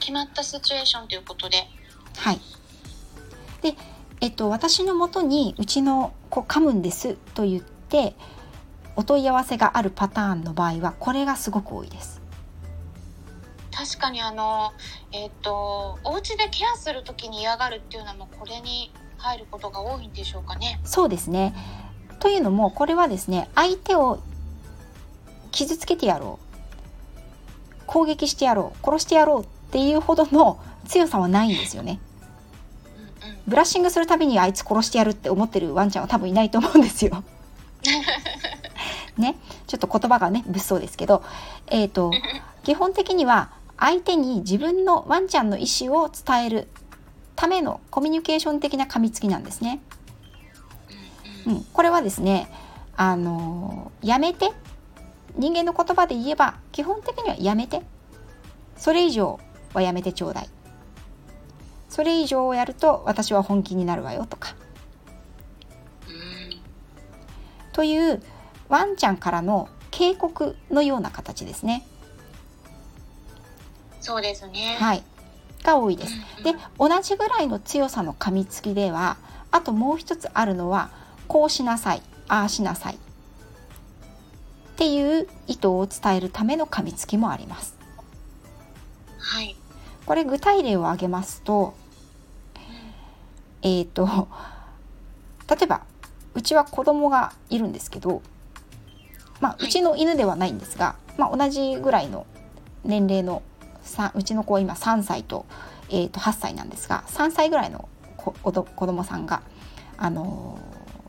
[0.00, 1.58] 決まったシチュエーションということで。
[2.16, 2.40] はい。
[3.60, 3.76] で
[4.24, 8.14] えっと、私のもとにうちの子噛むんですと言って
[8.96, 12.22] お問い合わせがあるパターンの場合はこれがすごく多いです。
[13.72, 14.72] 確かにあの、
[15.10, 20.80] えっ、とお家でケアする時に嫌がるっていうのもこれに入ることが多いんでしょうかね。
[20.84, 21.54] そうですね
[22.20, 24.20] というのもこれはですね相手を
[25.50, 26.38] 傷つけてやろ
[27.08, 31.98] う攻撃してやろう殺してやろうっていうほどの強さはないんですよね。
[33.46, 37.22] ブラッシングするたびにあいつ殺してやるって思ってるワンちゃんは多分いないと思うんですよ。
[39.18, 41.22] ね、ちょっと言葉がね物騒ですけど、
[41.68, 42.10] えーと、
[42.64, 46.68] 基本的には相手に自分のワンちゃんの意思を伝える
[47.36, 49.80] ためのコミュニケーション的な噛みつきなんですね。
[51.46, 52.48] うん、これはですね
[52.96, 54.52] あのやめて。
[55.36, 57.82] 人間の言葉で言えば基本的にはやめて。
[58.76, 59.40] それ以上
[59.72, 60.48] はやめてちょうだい
[61.94, 64.56] それ以上をやると私は本気になるわよとか
[67.72, 68.20] という
[68.68, 71.86] ワンちゃんからの警告のような形ですね。
[74.00, 74.76] そうですね。
[74.80, 75.04] はい。
[75.62, 76.14] が多いです。
[76.42, 79.16] で、同じぐらいの強さの噛みつきでは、
[79.52, 80.90] あともう一つあるのは、
[81.28, 82.94] こうしなさい、ああしなさい。
[82.94, 82.98] っ
[84.76, 87.76] ていう意図を伝えるための噛みつきもあります。
[89.16, 89.56] はい。
[90.06, 91.74] これ具体例を挙げますと、
[93.64, 94.28] えっ、ー、と、
[95.50, 95.80] 例えば、
[96.34, 98.22] うちは子供がいるんですけど、
[99.40, 102.26] まあ、うちの犬ではないんですが、まあ、同じぐらいの
[102.84, 103.42] 年齢の
[104.14, 105.46] うちの子は今3歳と,、
[105.90, 108.52] えー、と8歳なんですが3歳ぐらいの子子
[108.86, 109.42] 供さんが、
[109.98, 110.58] あの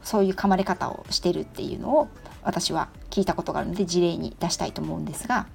[0.01, 2.09] ー、そういう噛まれ方をしてるっていうのを
[2.43, 5.47] 私は聞いたことがあるので事例に出したいと思うんですが、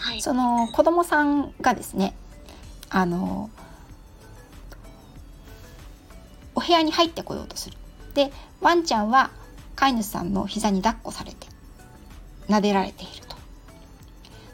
[0.00, 2.14] はい、その子供さんがですね
[2.90, 3.62] あのー、
[6.54, 7.76] お部屋に入ってこようとする。
[8.14, 9.30] でワンちゃんは
[9.74, 11.46] 飼い主さんの膝に抱っこされて
[12.48, 13.36] 撫でられていると。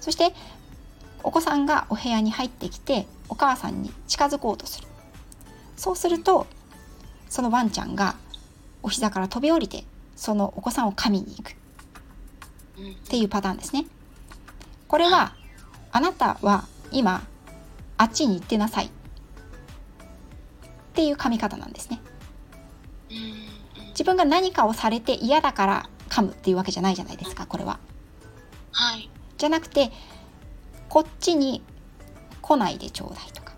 [0.00, 0.32] そして
[1.22, 4.88] お子さんがお部屋に入ってきてお母さんに近づこうとする。
[5.76, 6.46] そうすると
[7.28, 8.14] そのワンちゃんが
[8.82, 9.84] お膝から飛び降りて
[10.16, 11.50] そのお子さんを噛みに行く。
[11.52, 11.54] っ
[13.08, 13.86] ていうパターンですね。
[14.86, 15.34] これは
[15.90, 17.22] あなたは今
[17.96, 18.90] あっちに行ってなさい
[20.98, 22.00] っていう噛み方なんですね。
[23.90, 27.78] 自分が何かをされて嫌だから噛むっていうわけじゃないじゃないですかこれは。
[28.72, 29.92] はい、じゃなくて
[30.88, 31.62] こっちに
[32.42, 33.52] 来ないでちょうだいとか、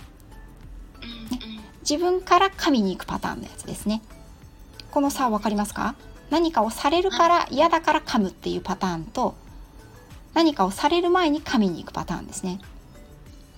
[1.31, 1.39] ね、
[1.81, 4.03] 自分から噛みに行くパターンのやつですね。
[4.91, 5.95] この差分かりますか？
[6.29, 9.35] 何かをされるから嫌だから噛むっていうパターンと
[10.35, 12.59] 何かをされる前に噛みに行くパターンですね。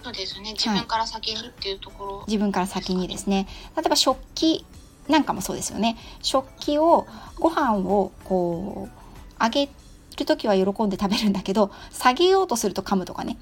[0.03, 0.53] そうですね。
[0.53, 3.47] 自分から先にっていうところ、はい、自分から先にですね。
[3.77, 4.65] 例えば食器
[5.09, 5.97] なんかもそうですよね。
[6.23, 7.07] 食器を
[7.39, 8.99] ご飯をこう
[9.39, 9.69] あげ
[10.19, 13.39] る時は喜んで食べるんだけど下げようとすると噛むとかね、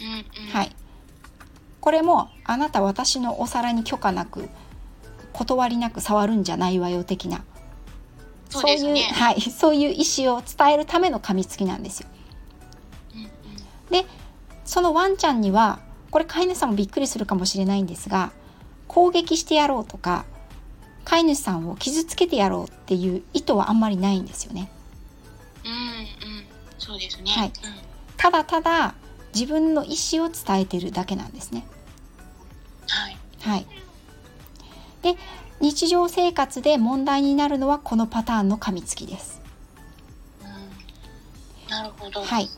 [0.00, 0.76] うんうん、はい。
[1.80, 4.48] これもあなた私のお皿に許可なく
[5.32, 7.44] 断りなく触るんじゃないわよ的な。
[8.48, 12.08] そう、ね,、いうはい、そういう意思を伝えるための噛みつきなんですよ。
[13.14, 13.28] うんうん、
[13.90, 14.06] で
[14.66, 18.32] そのワンちゃんにはこれ飼い主さんもびっくりするかもしれないんですが
[18.88, 20.24] 攻撃してやろうとか
[21.04, 24.68] 飼い主さんを傷つけてやろうっていう意図はあんまりないんですよね。
[25.64, 26.46] うんうん、
[26.78, 27.30] そうですね。
[27.30, 27.52] はい。
[28.16, 28.94] ただただ
[29.32, 31.64] 自分の意思を伝えてるだけなんですね。
[32.88, 33.16] はい。
[33.40, 33.66] はい。
[35.02, 35.16] で
[35.60, 39.40] 日常生活で問題になるのはこのパターンの噛みつきです。
[40.42, 42.24] うん、なるほど。
[42.24, 42.48] はい。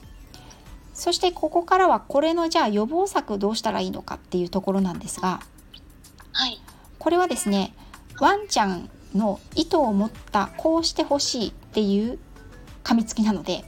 [0.99, 5.41] そしてここからはこれのじゃあ予防策どうしたらいいのかっていうところなんですが、
[6.33, 6.61] はい、
[6.99, 7.73] これはですね
[8.19, 12.19] ワンちゃんの意図を持ったこうしてほしいっていう
[12.83, 13.65] 噛みつきなので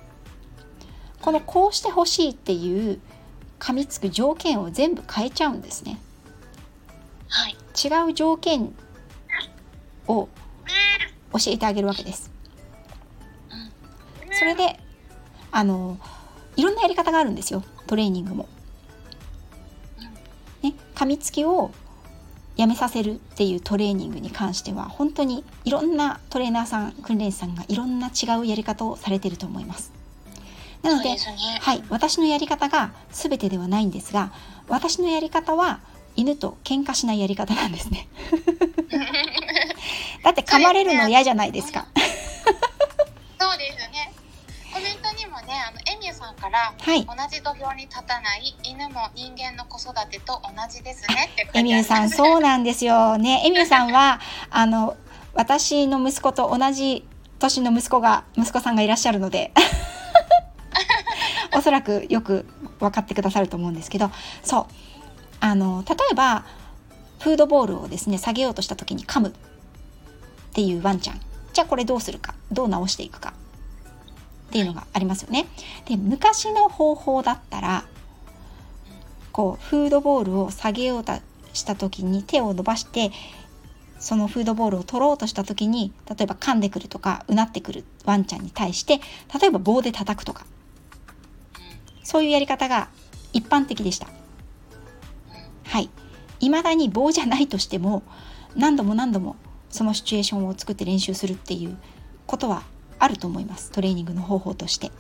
[1.23, 3.01] このこうしてほしいっていう
[3.61, 6.01] 噛みつく条件を全部変えちゃうんですね。
[7.29, 8.75] はい、違う条件
[10.09, 10.29] を
[11.33, 12.33] 教えてあげるわけです。
[14.33, 14.81] それで
[15.53, 15.97] あの
[16.57, 18.49] いろんなやり方があるんですよトレーニングも。
[20.63, 21.71] ね、噛みつきを
[22.57, 29.93] やめさせるっていうトレーニングに関しては本当にいろんなトレーナーさん訓練士さんがいろんな違うやり方をされてると思います。
[30.83, 31.19] なので、ね、
[31.61, 34.33] はい、私のやり方が全てではないんですが
[34.69, 35.81] 私のやり方は
[36.17, 38.09] 犬と喧嘩しないやり方なんですね。
[40.23, 41.87] だって噛まれるの嫌じゃないですか。
[46.41, 53.19] から、はい、同じ土俵に立たない犬も人間の子育てと同じですねってエミューさんそうなんですよ。
[53.19, 54.21] ねエミューさんは
[54.51, 54.97] あの
[55.35, 57.07] 私の息子と同じ
[57.39, 59.53] 年の息子が息子さんがいらっしゃるので
[61.57, 62.47] おそらくよく
[62.79, 64.11] 分かってくださると思うんですけど
[64.43, 64.67] そう。
[65.43, 66.45] あの例えば
[67.19, 69.33] フードボールをですね下げようとした時に噛むっ
[70.53, 71.21] ていうワンちゃん。
[71.53, 73.35] じゃあこれどうするかどう直していくか
[74.51, 75.47] っていうのがありますよね。
[75.87, 77.85] で昔の方法だったら
[79.31, 81.13] こうフードボールを下げようと
[81.53, 83.13] した時に手を伸ばして
[84.01, 89.01] そのフードボールを取ろうとした時に例えば噛んでくるとかうなってくるワンちゃんに対して
[89.41, 90.45] 例えば棒で叩くとか
[92.03, 92.89] そういうやり方が
[93.33, 94.09] 一般的でした。
[95.65, 95.89] はい
[96.41, 98.03] 未だに棒じゃないとしても
[98.57, 99.37] 何度も何度も
[99.69, 101.77] そのシチュエーションを作って練習するっていう
[102.27, 102.65] ことは
[103.01, 104.93] あると思いますトレーニングの方法として。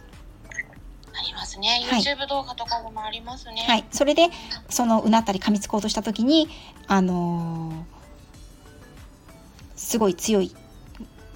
[1.12, 1.86] ありますね。
[1.88, 3.64] はい YouTube 動画とかでもありますね。
[3.68, 4.28] はい、それで
[4.68, 6.48] そのうなったり噛みつこうとした時に
[6.88, 8.01] あのー
[9.80, 10.55] すごい強い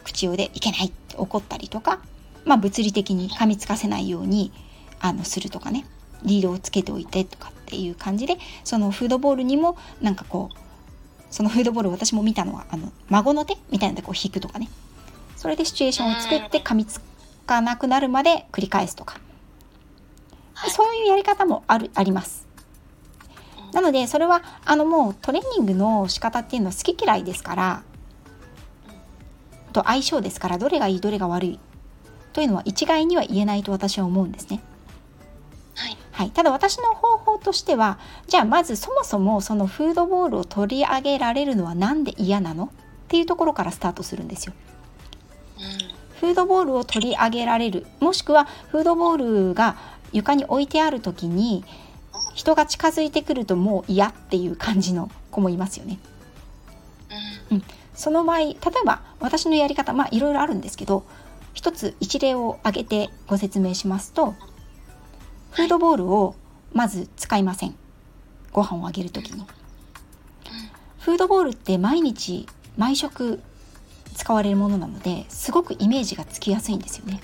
[0.05, 1.99] 口調で「いけない!」って怒ったりとか、
[2.45, 4.53] まあ、物理的に噛みつかせないように
[5.01, 5.87] あのするとかね
[6.23, 10.57] リードをつけておいてとかっていう感じでそのフードボールにもなんかこう
[11.31, 14.69] そのフードボール私も見たのはあの孫の手みたいなのでこう引くとかね
[15.45, 17.03] それでシチュエーションを作って噛みつ
[17.45, 19.21] かなくなるまで繰り返すとか
[20.55, 22.47] はいそういうやり方もあるあります。
[23.75, 27.83] なのでそれはあのもうトレーニングの仕方っていうのは好き嫌いですから
[29.75, 31.61] と相性ですからどれがいいどれが悪い
[32.33, 34.63] というのは一概には言えないと私は思うんですね。
[35.75, 35.99] はい。
[36.11, 42.65] はい、ただ私の方法としてはじゃあまずそもそもそのフードボールを取り上げられるのは何で嫌なの？
[42.65, 42.69] っ
[43.09, 44.55] ていうところからスタートするんですよ。
[46.25, 47.87] うんフードボールを取り上げられる。
[48.01, 49.77] もしくはフードボールが
[50.13, 51.65] 床に置いてある時に
[52.35, 55.99] 人が近づいてくるともう嫌っていう感じの子もいますよね。
[57.51, 57.63] うん。
[57.95, 58.55] その場合例え
[58.87, 61.05] ば私のやり方まあいろいろあるんですけど
[61.53, 64.35] 一つ一例を挙げてご説明しますと
[65.51, 66.35] フードボールを
[66.73, 67.75] まず使いません。
[68.53, 69.45] ご飯をあげる時に。
[71.01, 72.49] フードボールって毎日
[72.79, 73.43] 毎食
[74.15, 77.21] 使われるものなのですごくイメージがつきやすいんですよね。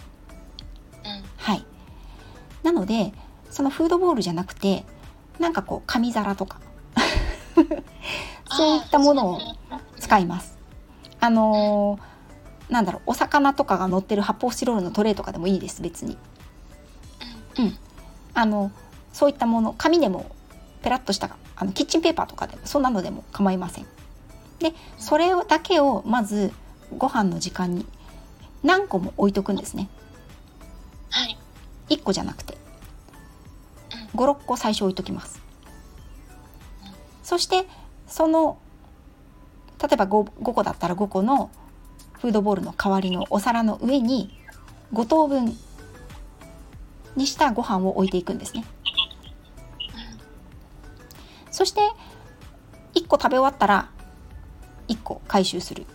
[1.05, 1.22] うん。
[1.36, 1.64] はい。
[2.62, 3.12] なので
[3.51, 4.84] そのフードボールじゃなくて
[5.38, 6.61] なんかこう紙皿とか。
[8.53, 9.41] そういったものを
[9.99, 10.59] 使います。
[11.20, 12.11] あのー
[12.70, 16.16] なんだろうお魚とかが乗ってる発泡スチロールのトレーとかでもいいです別に。
[17.59, 17.76] うん。
[18.32, 18.70] あの
[19.12, 20.30] そういったもの紙でも
[20.82, 23.86] ペラッとしたあのキッチンペーパーとかでもそんなのでも構いません。
[24.61, 26.53] でそれをだけをまず
[26.97, 27.86] ご飯の時間に
[28.62, 29.88] 何個も置いとくんですね。
[31.11, 31.38] はい。
[31.88, 32.59] 1個じゃなくて。
[34.14, 35.41] 56個最初置いときます。
[37.22, 37.66] そして
[38.07, 38.59] その
[39.80, 41.51] 例えば 5, 5個だったら5個の
[42.14, 44.36] フードボールの代わりのお皿の上に
[44.93, 45.57] 5等分
[47.16, 48.64] にしたご飯を置いていくんですね。
[51.51, 51.80] そして
[52.95, 53.91] 1個食べ終わったら
[54.88, 55.86] 1個回収する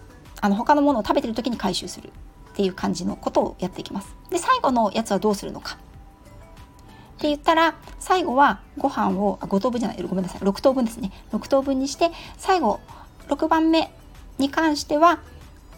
[0.46, 2.12] あの他のものを食べてる時に回収するっ
[2.56, 4.16] ていう感じのことをやっていきます。
[4.30, 5.74] で最後のやつはどうするのか。
[5.74, 11.12] って言ったら最後はご飯をあ5等分じゃないごめんなさい6等分ですね。
[11.32, 12.80] 6等分にして最後
[13.28, 13.92] 6番目
[14.38, 15.20] に関しては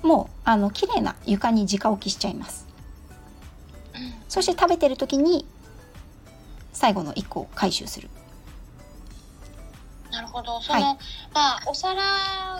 [0.04, 2.68] もうあの綺麗な床に直置きしちゃいます。
[3.96, 5.46] うんそして食べてる時に
[6.74, 8.10] 最後の1個を回収する。
[10.12, 10.60] なるほど。
[10.62, 10.98] その、はい。
[11.34, 11.96] まあお皿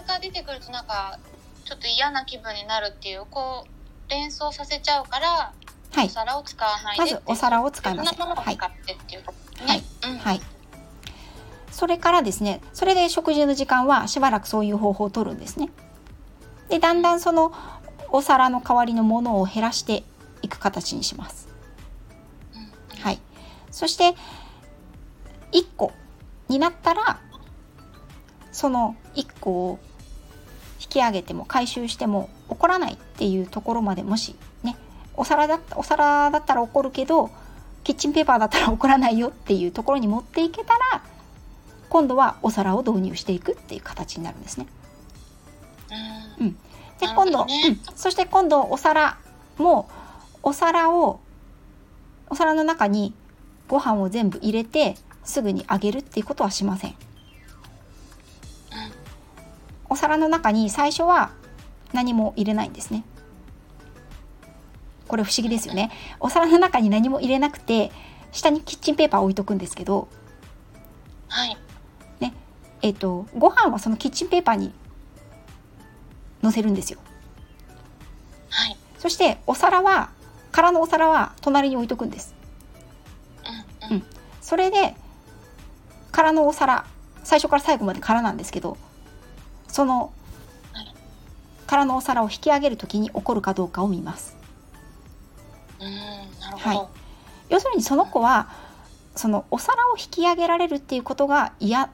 [0.08, 1.20] が出てくるとなんか
[1.68, 5.54] ちょっと嫌な気分になるっていうこう連想させちゃうから、
[5.92, 6.06] はい。
[6.06, 7.96] お皿を使わないでまずお皿を使い。
[7.96, 8.58] ませんはい。
[8.58, 10.42] はいうんはい。
[11.72, 15.70] それからですねそれで食事の時間はしばらくそういう方法を取るんですね。
[16.70, 17.52] でだんだんその
[18.10, 20.04] お皿の代わりのものを減らして
[20.42, 21.50] いく形にします。
[22.56, 23.02] うん。
[23.02, 23.20] はい。
[23.72, 24.16] そして
[25.52, 25.92] 1個
[26.48, 27.20] になったら
[28.54, 29.87] その1個を引
[30.90, 34.76] き上げても回収しても怒らないっていうところまでもしね
[35.16, 37.30] お皿だったお皿だったら怒るけど
[37.84, 41.04] キッチンペーパーだったら怒らないよっていうところに持っていけたら
[41.90, 44.68] 今度はお皿を導入していくっていう形になるんですね。
[46.40, 46.58] うん
[47.00, 49.18] で今度、どねうん、そして今度お皿
[49.58, 49.88] も
[50.42, 51.20] お皿を
[52.30, 53.14] お皿の中に
[53.68, 56.96] ご飯を全部入れてすぐにあげるっていうことはしません。
[59.90, 61.32] お皿の中に最初は
[61.94, 63.04] 何も入れないんですね。
[65.08, 65.92] これ不思議ですよね。
[66.20, 67.92] お皿の中に何も入れなくて
[68.32, 70.08] 下にキッチンペーパーを置いとくんですけど、
[71.28, 71.58] はい。
[72.82, 74.72] えっとご飯はそのキッチンペーパーに
[76.44, 77.00] 乗せるんですよ。
[78.50, 78.78] はい。
[78.98, 80.12] そしてお皿は
[80.52, 82.36] 空のお皿は隣に置いとくんです。
[83.90, 84.04] うんうん
[84.42, 84.96] それで
[86.12, 86.86] 空のお皿
[87.24, 88.78] 最初から最後まで空なんですけど
[89.78, 90.12] その
[90.74, 90.96] はい
[91.68, 94.36] 空のお皿を引き上げる時に起こるかどうかを見ます。
[96.58, 96.80] はい
[97.50, 98.50] 要するにその子は
[99.16, 101.92] そのお皿を引き上げられるっていうことが嫌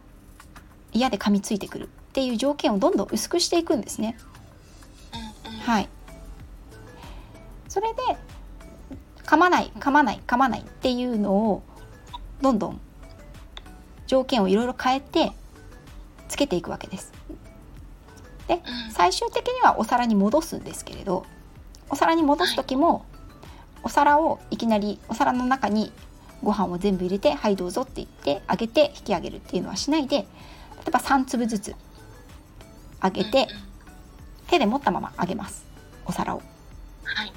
[0.93, 4.17] 嫌で噛みついてくるっていう条件をどんどん薄くしていくんですね。
[5.65, 5.89] はい、
[7.67, 8.01] それで
[9.25, 11.63] 噛まない噛まない噛まないっていうのを
[12.39, 12.79] どんどん
[14.07, 15.34] 条件をいろいろ変えて
[16.29, 17.11] つけていくわけです。
[18.48, 18.91] でうん。
[18.91, 21.26] 最終的にはお皿に戻すんですけれど
[21.89, 23.06] お皿に戻す時も
[23.84, 25.91] お皿をいきなりお皿の中に
[26.41, 30.26] ご飯を全部入れて「はいどうぞ」って言ってあげて引き上げるっていうのはしないで例
[30.88, 31.76] えば3粒ずつ
[33.00, 33.48] あげて
[34.48, 35.66] 手で持ったままあげます。
[36.06, 36.41] お皿を。
[37.04, 37.34] はい。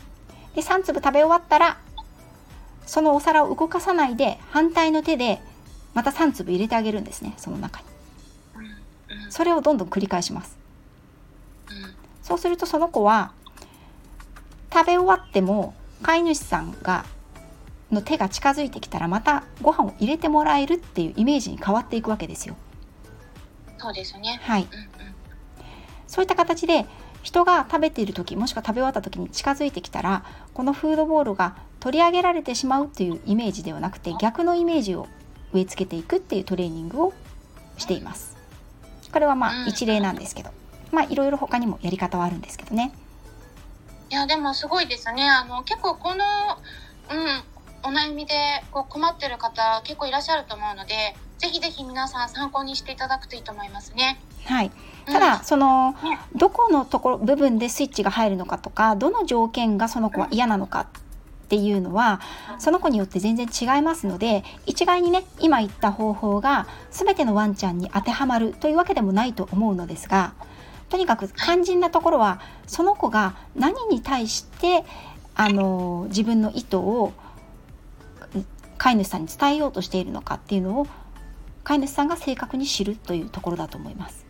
[0.54, 1.78] で3粒食べ終わったら
[2.86, 5.40] そのお皿を動かさないで反対の手で
[5.94, 7.86] また3粒入れてあげるんですねその中に。
[9.30, 10.56] それをどんどん繰り返します。
[10.60, 10.65] うん
[12.22, 13.32] そうするとその子は
[14.72, 17.04] 食べ終わっても飼い主さんが
[17.90, 22.56] の手が近づいてきたらまたご飯を入れてもらえるっていうイメージに変わっていくわけですよ。
[23.78, 24.40] そうですね。
[24.42, 24.68] はい。
[24.70, 25.16] うんうん
[26.06, 26.86] そういった形で
[27.22, 35.08] 人が食べている時もしくは食べ終わった時に近づいてきたらこのフードボールが取り上げられてしまうっていうイメージではなくて逆のイメージを
[35.52, 37.12] 植え付けていくっていうトレーニングを
[37.76, 38.36] しています。
[39.12, 39.64] これはまうん。
[39.64, 40.50] あ一例なんですけど
[40.92, 42.92] まあいろいろ他にもやり方はあるんですけどね。
[44.10, 45.28] いやでもすごいですね。
[45.28, 46.24] あの結構この
[47.10, 47.42] うん
[47.82, 48.34] お悩みで
[48.70, 54.20] こう困ってる方結構いらっしゃると思うので、ぜひぜひ皆さん参考にしていただくといいと思いますね。
[54.44, 54.70] はい。
[55.06, 55.12] うん。
[55.12, 56.18] ただ、そのね。
[56.34, 60.86] どこのところ部分でスイッチが入るのかとかどの条件がその子は嫌なのか
[61.46, 62.20] っていうのは
[62.58, 70.34] その子によって全然違いますので一概にね今言った方法が全てのワンちゃんに当てはまるというわけでもないと思うのですが
[70.88, 74.84] とにかく肝心なところはその子が何に対して
[75.34, 77.12] あの自分の意図を
[78.78, 80.86] 飼い主さんに伝えようとしているのかっていうのを
[81.64, 84.25] 飼い主さんが正確に知るというところだと思います。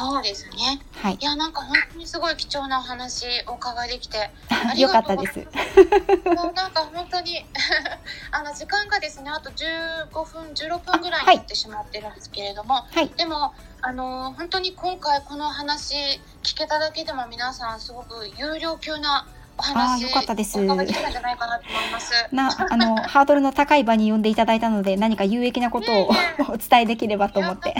[0.00, 0.80] そうですね。
[0.96, 1.18] はい。
[1.20, 5.38] い、やなんか本当にすごい貴重なお話お伺いできて、 ありよかったです。
[6.24, 7.44] もうなんか本当に
[8.32, 19.26] あの時間がですねあと15分16分ぐらいになってしまってるんですけれども、はい、でもあの本当に今回この話聞けただけでも皆さんすごく有料級な
[19.58, 20.58] お話あーよかったです。
[20.58, 22.12] ないかなと思います。
[22.32, 26.10] なあのハードルの高い場に呼んでいただいたので何か有益なことを
[26.48, 27.74] お伝えできればと思って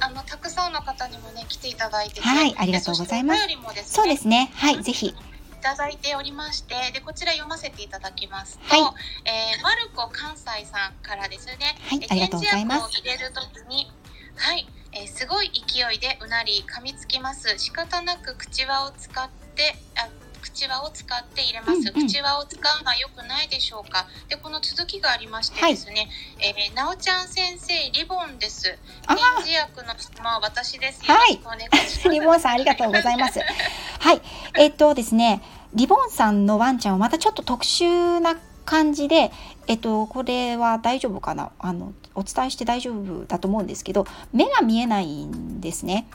[0.00, 2.20] あのたくさんの方にもね来ていただいてて。
[2.20, 3.42] はいありがとうございます。
[3.42, 3.82] そね。
[3.84, 4.50] そうですね。
[4.54, 5.06] はいぜひ。
[5.08, 5.14] い
[5.60, 6.74] ただいておりまして。
[6.92, 8.58] でこちら読ませていただきます。
[8.58, 8.80] と、はい。
[9.24, 12.90] えーマルコ関西さんからですね、えーはいありがとうございます。
[12.98, 13.90] 入れる時に
[14.36, 17.58] はい、えーすごい勢いでうなり噛みつきます。
[17.58, 20.08] 仕方なく口輪を使ってあ
[20.38, 22.06] 口輪を使って入れます、うんうん。
[22.06, 24.06] 口輪を使うのは良くないでしょうか？
[24.28, 26.08] でこの続きがありましてはいですね、
[26.40, 28.78] えーなおちゃん先生リボンです。
[29.06, 31.04] あ点字薬の質問は私です。
[31.04, 31.34] はい。
[31.34, 32.08] よろしくお願いします。
[32.08, 33.40] リボンさんありがとうございます。
[34.00, 34.22] はい、
[34.58, 35.42] えっとですね、
[35.74, 39.32] リボンさんのワンちゃんはまたちょっと特殊な感じで、
[39.66, 46.06] えっとこれは大丈夫かな、あのお伝えして大丈夫だと思うんですけど、目が見えないんですね。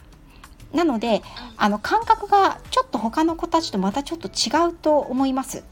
[0.74, 1.22] なので、
[1.58, 5.64] あの感覚がちょっと他の子たちとまたちょっと違うと思います。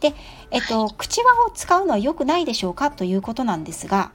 [0.00, 0.14] で、
[0.50, 4.12] えっと、口輪を使うのは良くないでしょうかということなんですが、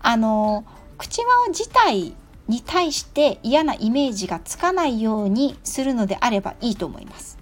[0.00, 0.64] あの
[0.96, 2.14] 口輪自体
[2.48, 7.38] に対して嫌なイメージがつかないようにするのであればいいと思います。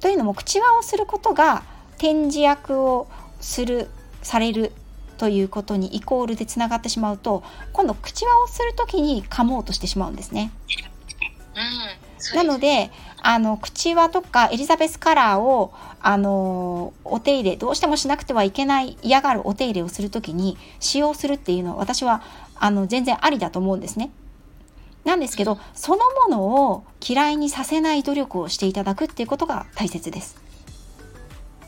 [0.00, 1.62] というのも口輪をすることが
[1.98, 3.06] 展示役を
[3.40, 3.88] する
[4.22, 4.72] される
[5.24, 10.52] ということにイコールでつながってしまうと今度口輪をする時に噛もうとしてしまうんですね。
[11.56, 12.90] うんなので
[13.22, 15.72] あの口輪とかエリザベスカラーを
[16.02, 22.22] あのお手入れどうしてもしなくてはいけない嫌がるお手入れをする時に使用するっていうのは私は
[22.56, 24.10] あの全然ありだと思うんですね。
[25.04, 30.43] なんですけどそのものを嫌いにさせない努力をしていただくっていうことが大切です。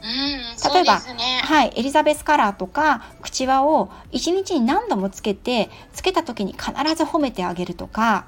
[0.02, 1.40] うん、例えばね。
[1.42, 8.26] はい、エリザベスカラーとか口輪を1日に何度もつけてつけた時に必ず褒めてあげるとか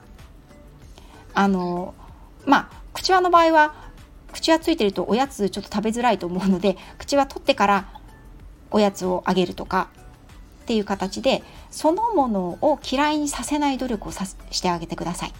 [1.35, 1.95] あの
[2.47, 3.75] まあ口輪の場合は
[4.33, 7.89] 口輪ついてるとおやつちょっと食べづらいと思うので口輪取ってから
[8.71, 9.89] おやつをあげるとか
[10.63, 15.35] っていう形でそのものを嫌いにさせない努力をさしてあげてください。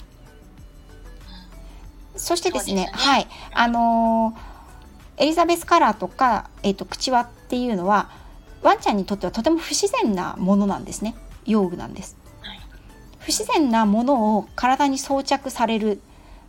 [2.17, 4.48] そしてですね、すねはい、あのー
[5.19, 8.11] エリザベスカラーとか、えっと口輪っていうのは
[8.63, 11.15] ワンちゃんにとってはとても不自然なものなんですね。
[11.45, 12.17] 用具なんです。
[12.41, 12.61] はい。
[13.19, 16.01] 不自然なものを体に装着される。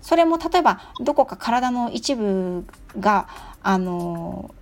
[0.02, 2.66] それも例えばどこか体の一部
[3.00, 3.28] が
[3.62, 4.60] あのー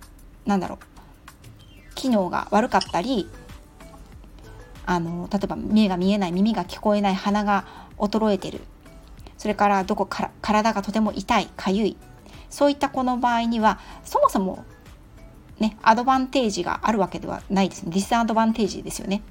[0.48, 3.28] なんだろう機能が悪かったり
[4.86, 7.66] あの例えば目が見えない耳が聞こえない鼻が
[7.98, 8.60] 衰えてる。
[9.36, 11.96] それからどこから体がとても痛いかゆい
[12.50, 14.64] そういったこの場合にはそもそも
[15.58, 17.90] ねアドバンテージがあるわけではないですね。
[17.92, 19.22] ディスアドバンテージですよね。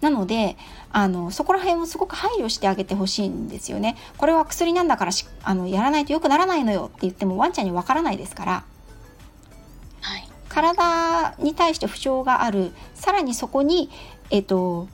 [0.00, 0.56] なので
[0.92, 3.96] あのそこら辺をすごく配慮してあげてほしいんですよね。
[4.18, 5.12] これは薬なんだから
[5.42, 8.64] あのやらないと良くならないのよって言ってもワンちゃんにわからないですから、
[10.02, 12.72] はい、体に対して不調がある。
[12.94, 13.90] さらにそこに、
[14.30, 14.88] えっと、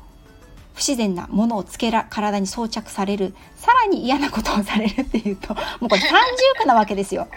[0.74, 7.28] 不自然なものをつけら体に装着されるさらに嫌なことをされるっていうともうこれ三重苦なわけですよ。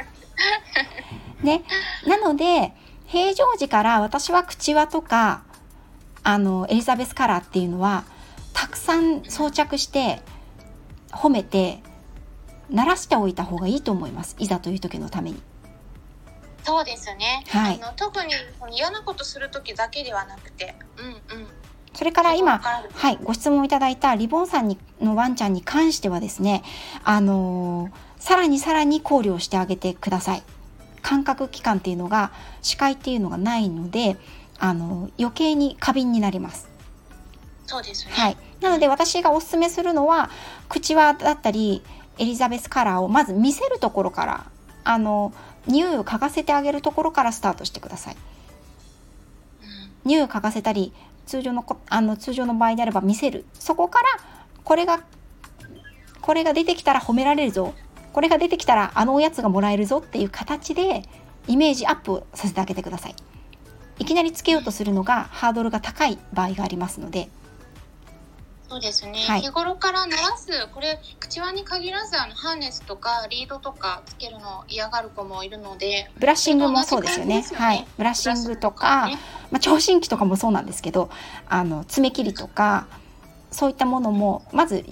[1.42, 1.64] ね、
[2.08, 2.74] なので
[3.06, 5.44] 平常時から私は口輪とか
[6.24, 8.04] あのエリザベスカラーっていうのは
[8.54, 10.22] たくさん装着して
[11.12, 11.84] 褒めて
[12.70, 14.36] 鳴らしておいた方がいいと思います。
[14.40, 15.42] いざという時のために。
[16.64, 18.34] そうですね、はい、あの特に
[18.72, 21.10] 嫌なことする時だけではなくて、うんう
[21.44, 21.48] ん、
[21.96, 26.64] それから今、はい、ご質問いただいたリボンさんにのワンちゃんに関してはですね、
[27.04, 30.44] あのー、さらにさらに考慮してあげてください。
[31.02, 32.32] 感覚器官っていうのが
[32.62, 34.18] 視界っていうのがないので
[34.58, 36.68] あの余計に過敏になります。
[37.68, 40.30] そうですね、はい、なので私がおすすめするのは
[40.70, 41.84] 口輪だったり
[42.18, 44.46] エリザベスカラーをまず見せるところから
[44.84, 45.34] あの
[45.68, 48.18] 匂いを嗅がせてあげるところからスタートしてください。
[50.06, 50.94] 匂いを嗅がせたり
[51.26, 53.46] 通常のこあの通常の場合であれば見せる。
[53.54, 54.08] そこから
[54.64, 55.04] これが
[56.22, 57.74] これが出てきたら褒められるぞ。
[58.14, 59.98] これが出てきたらあのおやつがもらえるぞ。
[59.98, 61.04] っていう形で
[61.48, 63.16] イメージアップをさせてあげてください。
[64.00, 67.30] いきなりつけようとするのがハードルが高い場合がありますので
[68.76, 70.50] そうですね、はい、日頃から鳴らす。
[70.74, 77.88] これ口輪に限らずあのハーネスとかリードとかつけるの嫌がる子もいるのでブラッシングもそうですよね、ね、はい。
[77.98, 79.18] ブラッシングとか、ね、
[79.50, 81.10] まあ、聴診器とかもそうなんですけど
[81.48, 82.88] あの爪切りとか
[83.50, 84.84] そういったものもまず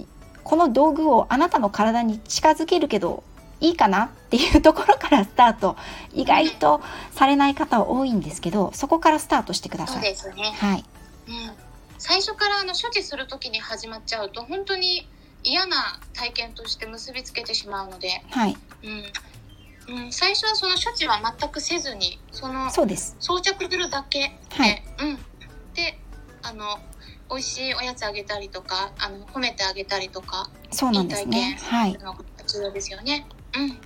[0.44, 3.22] この道具をあなたの体に近づけるけど
[3.60, 5.76] いいかなっていうところから スタート。
[6.14, 6.80] 意外と
[7.12, 9.96] されない方は多いんですけどそこからスタートしてください。
[9.96, 10.84] そうですね、はい、
[11.28, 11.63] うん、
[12.06, 15.08] 最初からあの処置する時に始まっちゃうと本当に
[15.42, 18.56] 嫌な体験として結びつけてしまうので、はい。
[19.88, 20.04] うん。
[20.04, 23.16] うん、最初はその処置は全くせずにそのそうです。
[23.20, 25.16] 装着するだけで、はい、うん、
[25.72, 25.98] で
[26.42, 26.78] あの
[27.30, 31.58] 美味しいおやつあげたりとかあの褒めてあげたりとかそうなんですね。
[31.62, 31.98] はい。
[32.46, 33.26] 重要ですよね。
[33.56, 33.78] うん。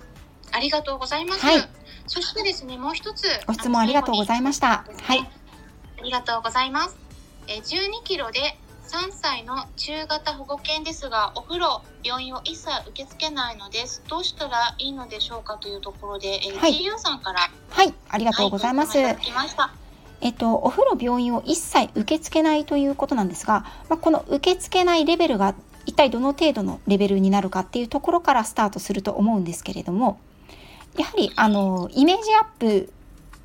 [0.50, 1.68] ありがとうございます、はい、
[2.08, 5.20] そしてですねもう一つご質問ありがとうございました、はい。
[5.20, 7.07] ありがとうございます
[7.48, 14.02] え12キロで3歳の中型保護犬ですがお風呂病院を一切受け付けないのです。
[14.08, 19.16] どうしたらいいのでしょうかというところで、えー、はい、GU さんからはいありがとうございます、はい、
[20.20, 25.54] えっと、お風呂病院を一切受け付けないということなんですが、まあ、この受け付けないレベルが
[25.86, 30.18] 一体どの程度のレベルになるかっていうところからスタートすると思うんですけれども
[30.98, 32.92] やはりあのイメージアップ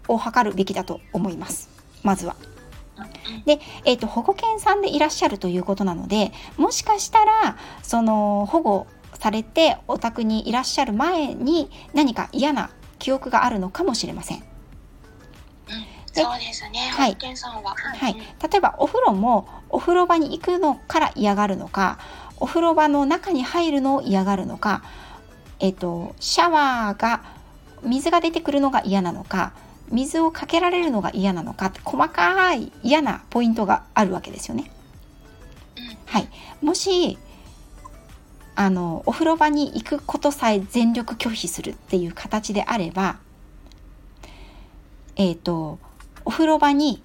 [0.08, 1.70] を図るべきだと思います。
[2.04, 2.36] まずは。
[3.46, 14.44] で、えーと、保護犬さんでいらっしゃるということなのでもしかしたらその保護されてお宅にいらっしゃる前に何か嫌な記憶があるのかもしれません。
[16.14, 16.80] そうですね。
[16.92, 17.18] はい。
[17.36, 17.74] さんは。
[17.76, 18.14] はい。
[18.16, 21.98] 例えばお風呂もお風呂場に行くのから嫌がるのか、
[22.38, 24.84] お風呂場の中に入るのを嫌がるのか、
[25.60, 27.24] えっ、とシャワーが
[27.84, 29.54] 水が出てくるのが嫌なのか、
[29.90, 34.72] 水をかけられるのが嫌なのか細かい嫌なポイントがあるわけですよね。
[36.06, 36.28] はい。
[36.62, 37.18] もし
[38.56, 43.18] あのお風呂場に行くことさえ全力拒否するっていう形であれば、
[45.16, 45.80] えっ、ー、と
[46.26, 47.04] お風呂場に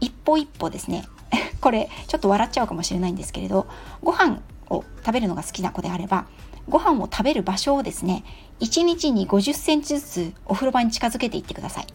[0.00, 1.06] 一歩一歩ですね
[1.60, 3.66] これちょっと笑っちゃうかもしれないんですけれど
[4.02, 6.26] ご飯を食べるのが好きな子であれば
[6.68, 8.24] ご飯を食べる場所をですね
[8.60, 11.86] 1日に50センチずつお風呂場に近づけていってください。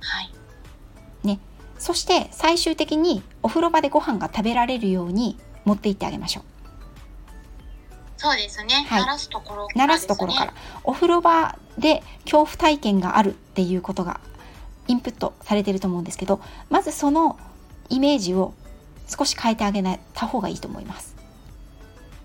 [0.00, 1.26] はい。
[1.26, 1.40] ね。
[1.78, 6.44] そして最終的にお風呂場でご飯が食べられるように持っていってあげましょう。
[8.16, 8.86] そうですね。
[8.88, 10.54] はい、鳴らすところ、ね、鳴らすところから。
[10.84, 14.20] お風呂場で恐怖体験があるっていうことが
[14.86, 17.38] インプットされてると思うんですけどまずその
[17.88, 18.54] イメージを
[19.06, 19.82] 少し変えてあげ
[20.14, 21.16] た方がいいと思います。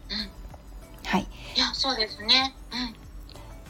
[0.09, 2.95] うん、はいいやそうですね、うん、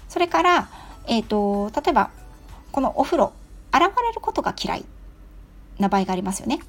[0.07, 0.69] それから、
[1.07, 2.11] えーと、例えば
[2.71, 3.34] このお風呂
[3.71, 4.86] 洗われることが嫌い。
[5.80, 6.59] な場合がありますよね。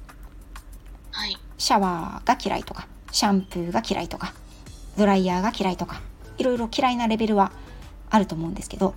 [1.11, 4.33] はい、シャワーが嫌いとかシャンプーが嫌いとか
[4.97, 6.01] ドライヤーが嫌いとか
[6.37, 7.51] いろいろ嫌いなレベルは
[8.09, 8.95] あると思うんですけど。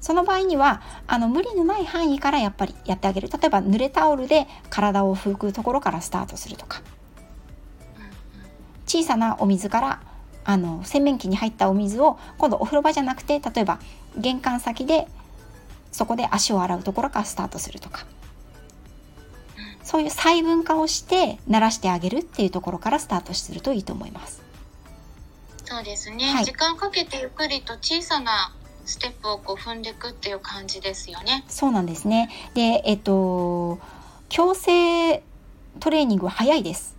[0.00, 3.30] その場合にはあの無理のない範囲からやっぱりやってあげる。
[3.30, 6.82] 例えば濡れタオルで体を拭くところからスタートするとか
[8.86, 10.00] 小さなお水から
[10.44, 13.78] あの洗面器に入ったお水を今度お風呂場じゃなくて例えば
[14.16, 15.06] 玄関先で
[15.90, 18.04] そこで足を洗うところからスタートするとか
[19.82, 24.42] そういう細分化をして慣らしてあげるっていうところからスタートするといいと思います。
[25.64, 28.52] そうですね、はい時間かけてゆっくりと小さな
[28.84, 31.44] ステップをこう踏んでいくっていう感じですよね。
[31.48, 32.28] そうなんですね。
[32.54, 33.78] で、えっと、
[34.28, 35.22] 強制
[35.80, 36.94] トレーニングは早いです。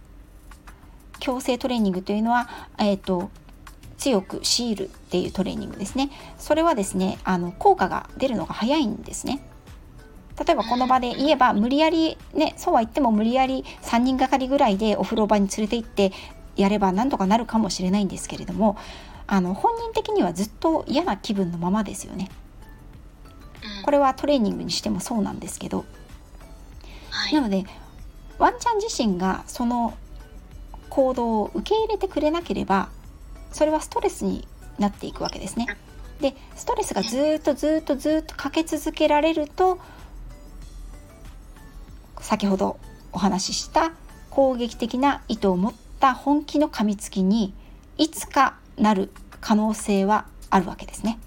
[1.26, 2.47] 強制トレーニングというのは、
[2.78, 3.32] えっと、
[3.97, 6.11] 強く強いるっていうトレーニングですね。
[6.38, 9.43] それはですね、あの効果が出るのが早いんですね。
[10.39, 16.11] 例えばこの場で言えば無理やりねそうは言っても無理やり3人がかりぐらいでお風呂場に連れて行って
[16.57, 18.78] やればなんとかなるかもしれないんですけれども
[19.28, 22.30] あの本人的にはずっと嫌な気分のままですよね。
[23.80, 25.86] うんこれはトレーニングにしてもそうなんですけど
[27.09, 27.63] はいなので
[28.38, 29.95] ワンちゃん自身がその
[30.95, 32.87] 行動を受け入れてくれなければ
[33.51, 34.47] それはストレスに
[34.79, 35.67] なっていくわけですね。
[36.21, 39.77] でストレスがずーっとずーっとずーっとかけ続けられると
[42.21, 42.79] 先ほど
[43.11, 43.91] お話しした
[44.29, 47.53] 攻撃的な意図を持った本気の噛みつきに
[47.97, 51.19] いつかなる可能性はあるわけですね。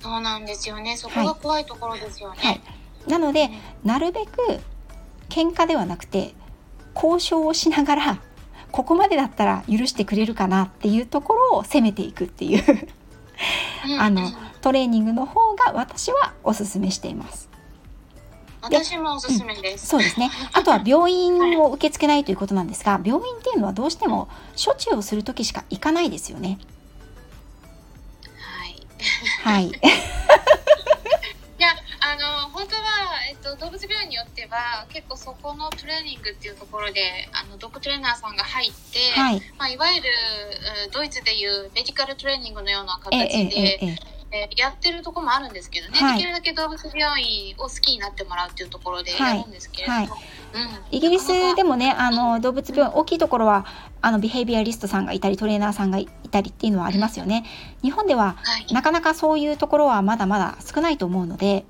[0.00, 0.96] そうなんですよね。
[0.96, 2.38] そこが怖いところですよね。
[2.38, 2.60] はい、
[3.10, 3.50] なので
[3.84, 4.40] なるべく
[5.28, 6.34] 喧嘩ではなくて
[6.94, 8.27] 交渉をしながら
[8.72, 12.88] ここまでだったら許してくれるかなっていうところを攻めていくっていう
[13.86, 17.48] うんあのうんトレーニングの方が私はおすすめしています。
[18.60, 19.86] 私もおすすめです。
[19.86, 20.30] そうですね。
[20.52, 24.28] あとは病院を受け付けないということなんですが、病院っていうのはどうしても
[24.62, 26.58] 処置をする時しか行かないですよね。
[29.44, 29.60] はい。
[29.60, 29.72] はい。
[33.56, 39.42] と、動物病院によっては、結構そこのトレーニングっていうところで、あの、ドッグトレーナーさんが入って、はい。
[39.58, 40.08] まあ、いわゆる、
[40.84, 44.18] うんドイツでいうメディカルトレーニングのようなええ形で、えええええー
[44.56, 46.18] やってるとこもあるんですけどね、はい。
[46.18, 50.08] できるだけ動物病院を好きになってもらうっていうところでやるんですけれども、はい。
[50.08, 50.12] うん、
[50.90, 53.64] イギリスでもね、あの動物病院大きいところは
[54.02, 57.44] あのビヘイビアリストさんがいたりトレーナーさんがいたりっていうのはありますよね。
[57.82, 61.64] 日本でははい、なかなかそういうところはまだまだ少ないと思うので、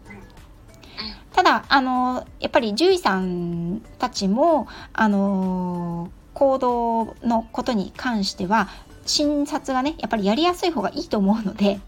[1.39, 8.69] ただあのやっぱり獣医さんたちもあの行動のことに関しては
[9.07, 11.79] 診察がねやっぱりやりやすい方がいいと思うので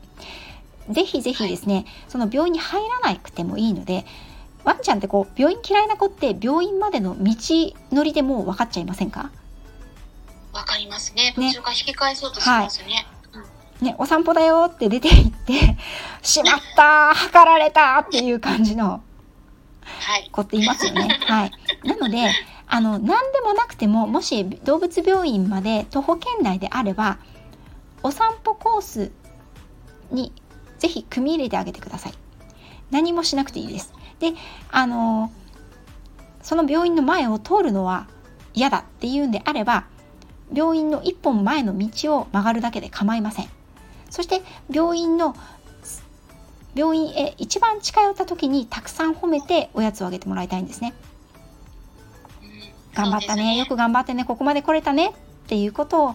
[0.88, 4.04] ぜひぜひですね、その病院に入らなくてもいいので
[4.62, 7.34] ワンちゃんってこう病院嫌いな子って病院までの道
[7.90, 9.32] のりでもう分かっちゃいませんか？
[10.52, 11.34] わかりますね。
[11.36, 13.04] ね途中引き返そうとしますね。
[13.80, 15.76] うんね、お散歩だよって出て行って
[16.22, 19.09] しまった測られたっていう感じのはい。
[20.32, 21.08] 子っていますよね。
[21.26, 21.50] はい。
[21.84, 22.30] なので、
[22.66, 27.18] あの、何でもなくても、もし動物病院まで徒歩圏内であれば、
[28.02, 29.12] お散歩コース
[30.10, 30.32] に
[30.78, 32.14] ぜひ組み入れてあげてください。
[32.90, 33.92] 何もしなくていいです。
[34.18, 34.34] で、
[34.70, 35.30] あの、
[36.42, 38.06] その病院の前を通るのは
[38.54, 39.84] 嫌だっていうんであれば、
[40.52, 43.48] 病院の一本前の道を曲がるだけで構いません。
[44.10, 45.36] そして病院の
[46.74, 50.94] 病院へ一番近寄った時にたくさん褒めておやつをあげてもらいたいんですね。
[52.42, 52.50] うん
[52.94, 55.12] 頑張ったねそうですよく頑張ってねここまで来れたねっ
[55.46, 56.14] ていうことを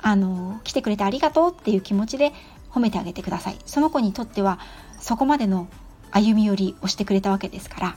[0.00, 2.32] あの来てくれてありがとうっていう気持ちで
[2.70, 3.56] 褒めてあげてください。
[3.64, 4.58] その子にとっては
[4.98, 5.68] そこまでの
[6.10, 7.96] 歩み寄りをしてくれたわけですから、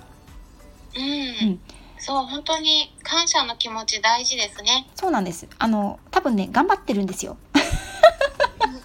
[0.96, 1.00] う
[1.46, 1.60] ん、うん
[1.98, 4.88] そう、本当に感謝の気持ち大事ですね。
[4.96, 5.48] そうなんです。
[5.58, 7.38] あの多分ね頑張ってるんですよ。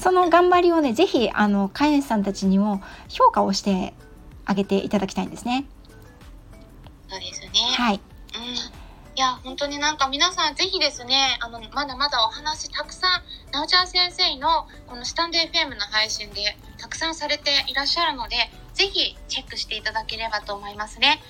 [0.00, 3.94] その頑張りをねぜひあの飼い主さんたちにも評価をして
[4.44, 5.66] あげていただきたいんですね。
[7.08, 7.48] そうですね。
[7.76, 8.00] はい。
[8.34, 8.78] うん。
[9.18, 18.36] いや、本当になんか皆さんぜひですね、あの、まだまだお話たくさん、なおちゃん先生のこのスタンド FM の配信でたくさんされていらっしゃるので、
[18.74, 21.20] ぜひチェックしていただければと思いますね。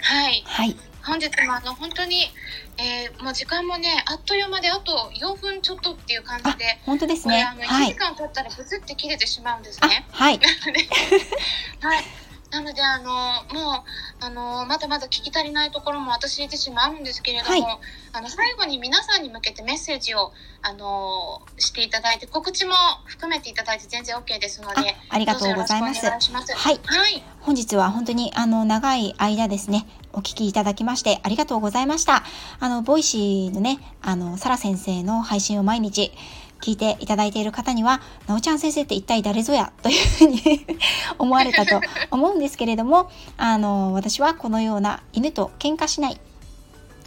[0.00, 0.44] はい。
[0.46, 0.76] はい。
[1.08, 2.30] 本日もあの、本当に、
[2.76, 7.42] えーもう時間もね、あっという間で、あと4分ちょっとっていう感じあで、本当ですね。
[7.42, 7.88] あの、1はい。
[7.88, 10.06] 時間経ったらブツって切れてしまうんですあね。
[10.10, 10.38] はい。
[11.80, 12.04] はい。
[12.50, 13.04] なので、あの、
[13.52, 13.84] も
[14.20, 17.78] う、あの、まだまだ聞き足りないところも私自身もあるんですけれども、はい
[18.12, 20.32] あの、最後に皆さんに向けてメッセージを、
[20.62, 22.72] あの、していただいて、告知も
[23.04, 26.54] 含めていただいて全然 OK ですのあで、ありがとうございますいします。
[26.54, 26.80] はい。
[26.84, 27.22] はい。
[27.40, 32.24] 本日は本当にあの長い間ですね、お聞きいただきましてありがとうございました。
[32.60, 36.12] あの、 Voicy のね、あの、サラ先生の配信を毎日
[36.60, 40.66] 聞いていただいている方には、なおちゃん先生って一体誰ぞやというふうに
[41.18, 41.80] 思われたと
[42.10, 46.20] 思うんですけれども、あの、私はこのような犬と喧嘩しない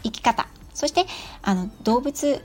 [0.04, 1.06] 生き方、そして、
[1.42, 2.44] あの、動物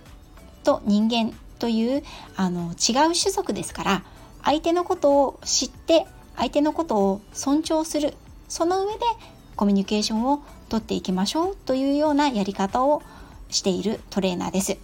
[0.65, 2.03] と人間という、
[2.37, 4.03] あの、違う種族ですから、
[4.43, 8.15] 相手のことを知って、相手のことを尊重する、
[8.49, 9.01] その上で
[9.57, 13.03] コミュニケーションをとっていきましょうというようなやり方を
[13.49, 14.77] しているトレーナーです。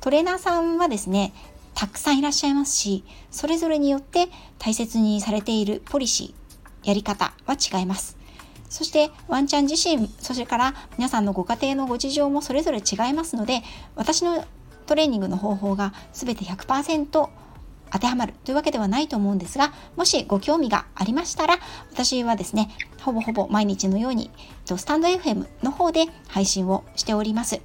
[0.00, 1.32] トレーナーさんはですね、
[1.80, 4.28] たくさんいらっしゃいますし、それぞれによって
[4.58, 8.18] 大切にされているポリシー、やり方は違います。
[8.68, 13.62] そしてワンちゃん自身、それから皆さんのご家庭のご事情もそれぞれ違いますので、
[13.96, 14.44] 私の
[14.84, 17.30] トレーニングの方法が全て100%当
[17.98, 21.60] てはまるというわけではないと思うんですが、もしご興味がありましたら、
[21.90, 22.68] 私はですね、
[23.00, 24.30] ほぼほぼ毎日のように、
[24.66, 27.62] スタンド FM の方で配信をしております。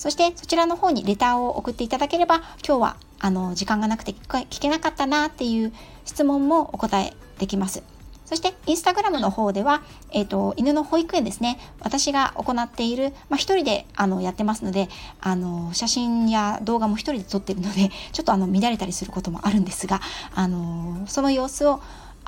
[0.00, 2.36] そしてそちらの方にレターを送っていただければ、
[2.66, 5.74] 今日はあの時間がなくて聞けなかったなっていう
[6.06, 7.82] 質問もお答えできます。
[8.24, 9.82] そして、インスタグラムの方では、
[10.12, 11.58] えっ、ー、と、犬の保育園ですね。
[11.80, 14.88] 私が行っている、まあ、一人で、あの、やってますので、
[15.20, 20.00] あの、写真や動画も一人で撮ってるので、ちょっとあの、乱れたりすることもあるんですが、
[20.32, 21.80] あの、その様子を、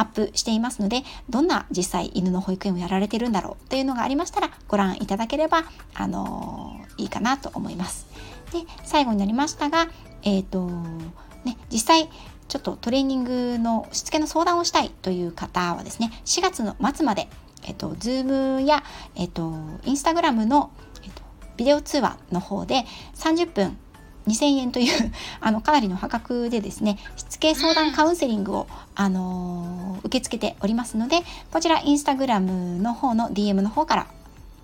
[0.02, 8.06] アップしていますのでどんな実際犬の保育園をやられてるんだろうというのがありましたらご覧いただければ、あのー、いいかなと思います。
[8.52, 9.88] で最後になりましたが、
[10.22, 10.68] えーと
[11.44, 12.10] ね、実際
[12.48, 17.28] ちょっとトレーニングのしつけの相談をしたいという方はですね4月の末まで、
[17.64, 18.82] えっ、と、Zoom や、
[19.14, 19.52] えっ、と、
[19.84, 20.70] Instagram の、
[21.02, 21.22] えっ、と、
[21.56, 22.84] ビデオ通話の方で
[23.14, 23.78] 30分
[24.28, 31.20] 2000円というあのかなりの破格でですねしつけ相談カウンセリングを、あのー、受け付けておりますので
[31.52, 34.06] こちらインスタグラムの方の DM の方から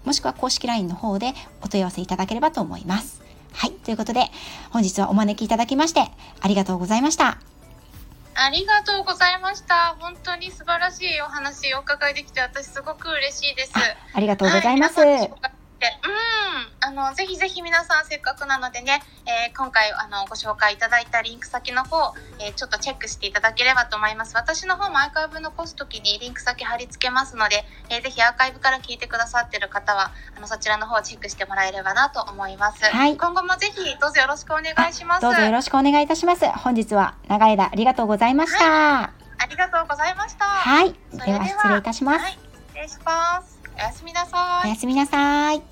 [0.04, 3.20] もしくは公式 LINE の方でお問い合わせいただければと思います。
[3.52, 3.72] はい。
[3.72, 4.30] ということで、
[4.70, 6.00] 本日はお招きいただきまして、
[6.40, 7.38] ありがとうございました。
[8.34, 9.96] ありがとうございました。
[9.98, 13.72] 本当に素晴らしいお話をお伺いできて、私すごく嬉しいです。
[14.14, 15.00] ありがとうございます。
[15.00, 24.34] はいうん、あの、ぜひぜひ皆さんせっかくなのでね、えー、今回あのご紹介いただいたリンク先の方、えー、ちょっとチェックしていただければと思います。
[24.34, 32.84] 私の方もアーカイブ残す時にリンク先貼り付けますので、えー、ぜひアーカイブから聞いてくださってる方は、あのそちらの方をチェックしてもらえればなと思います。
[32.84, 33.16] はい。
[33.16, 35.22] 今後もぜひどうぞよろしくお願いします。
[35.22, 36.46] どうぞよろしくお願いいたします。
[36.46, 38.64] 本日は長い間ありがとうございました。
[38.64, 40.44] はい、ありがとうございました。
[40.44, 40.94] はい。
[41.12, 42.22] では失礼いたします。
[42.22, 43.57] はい、失礼します。
[43.78, 44.66] おやすみなさい。
[44.66, 45.62] おやすみなさい。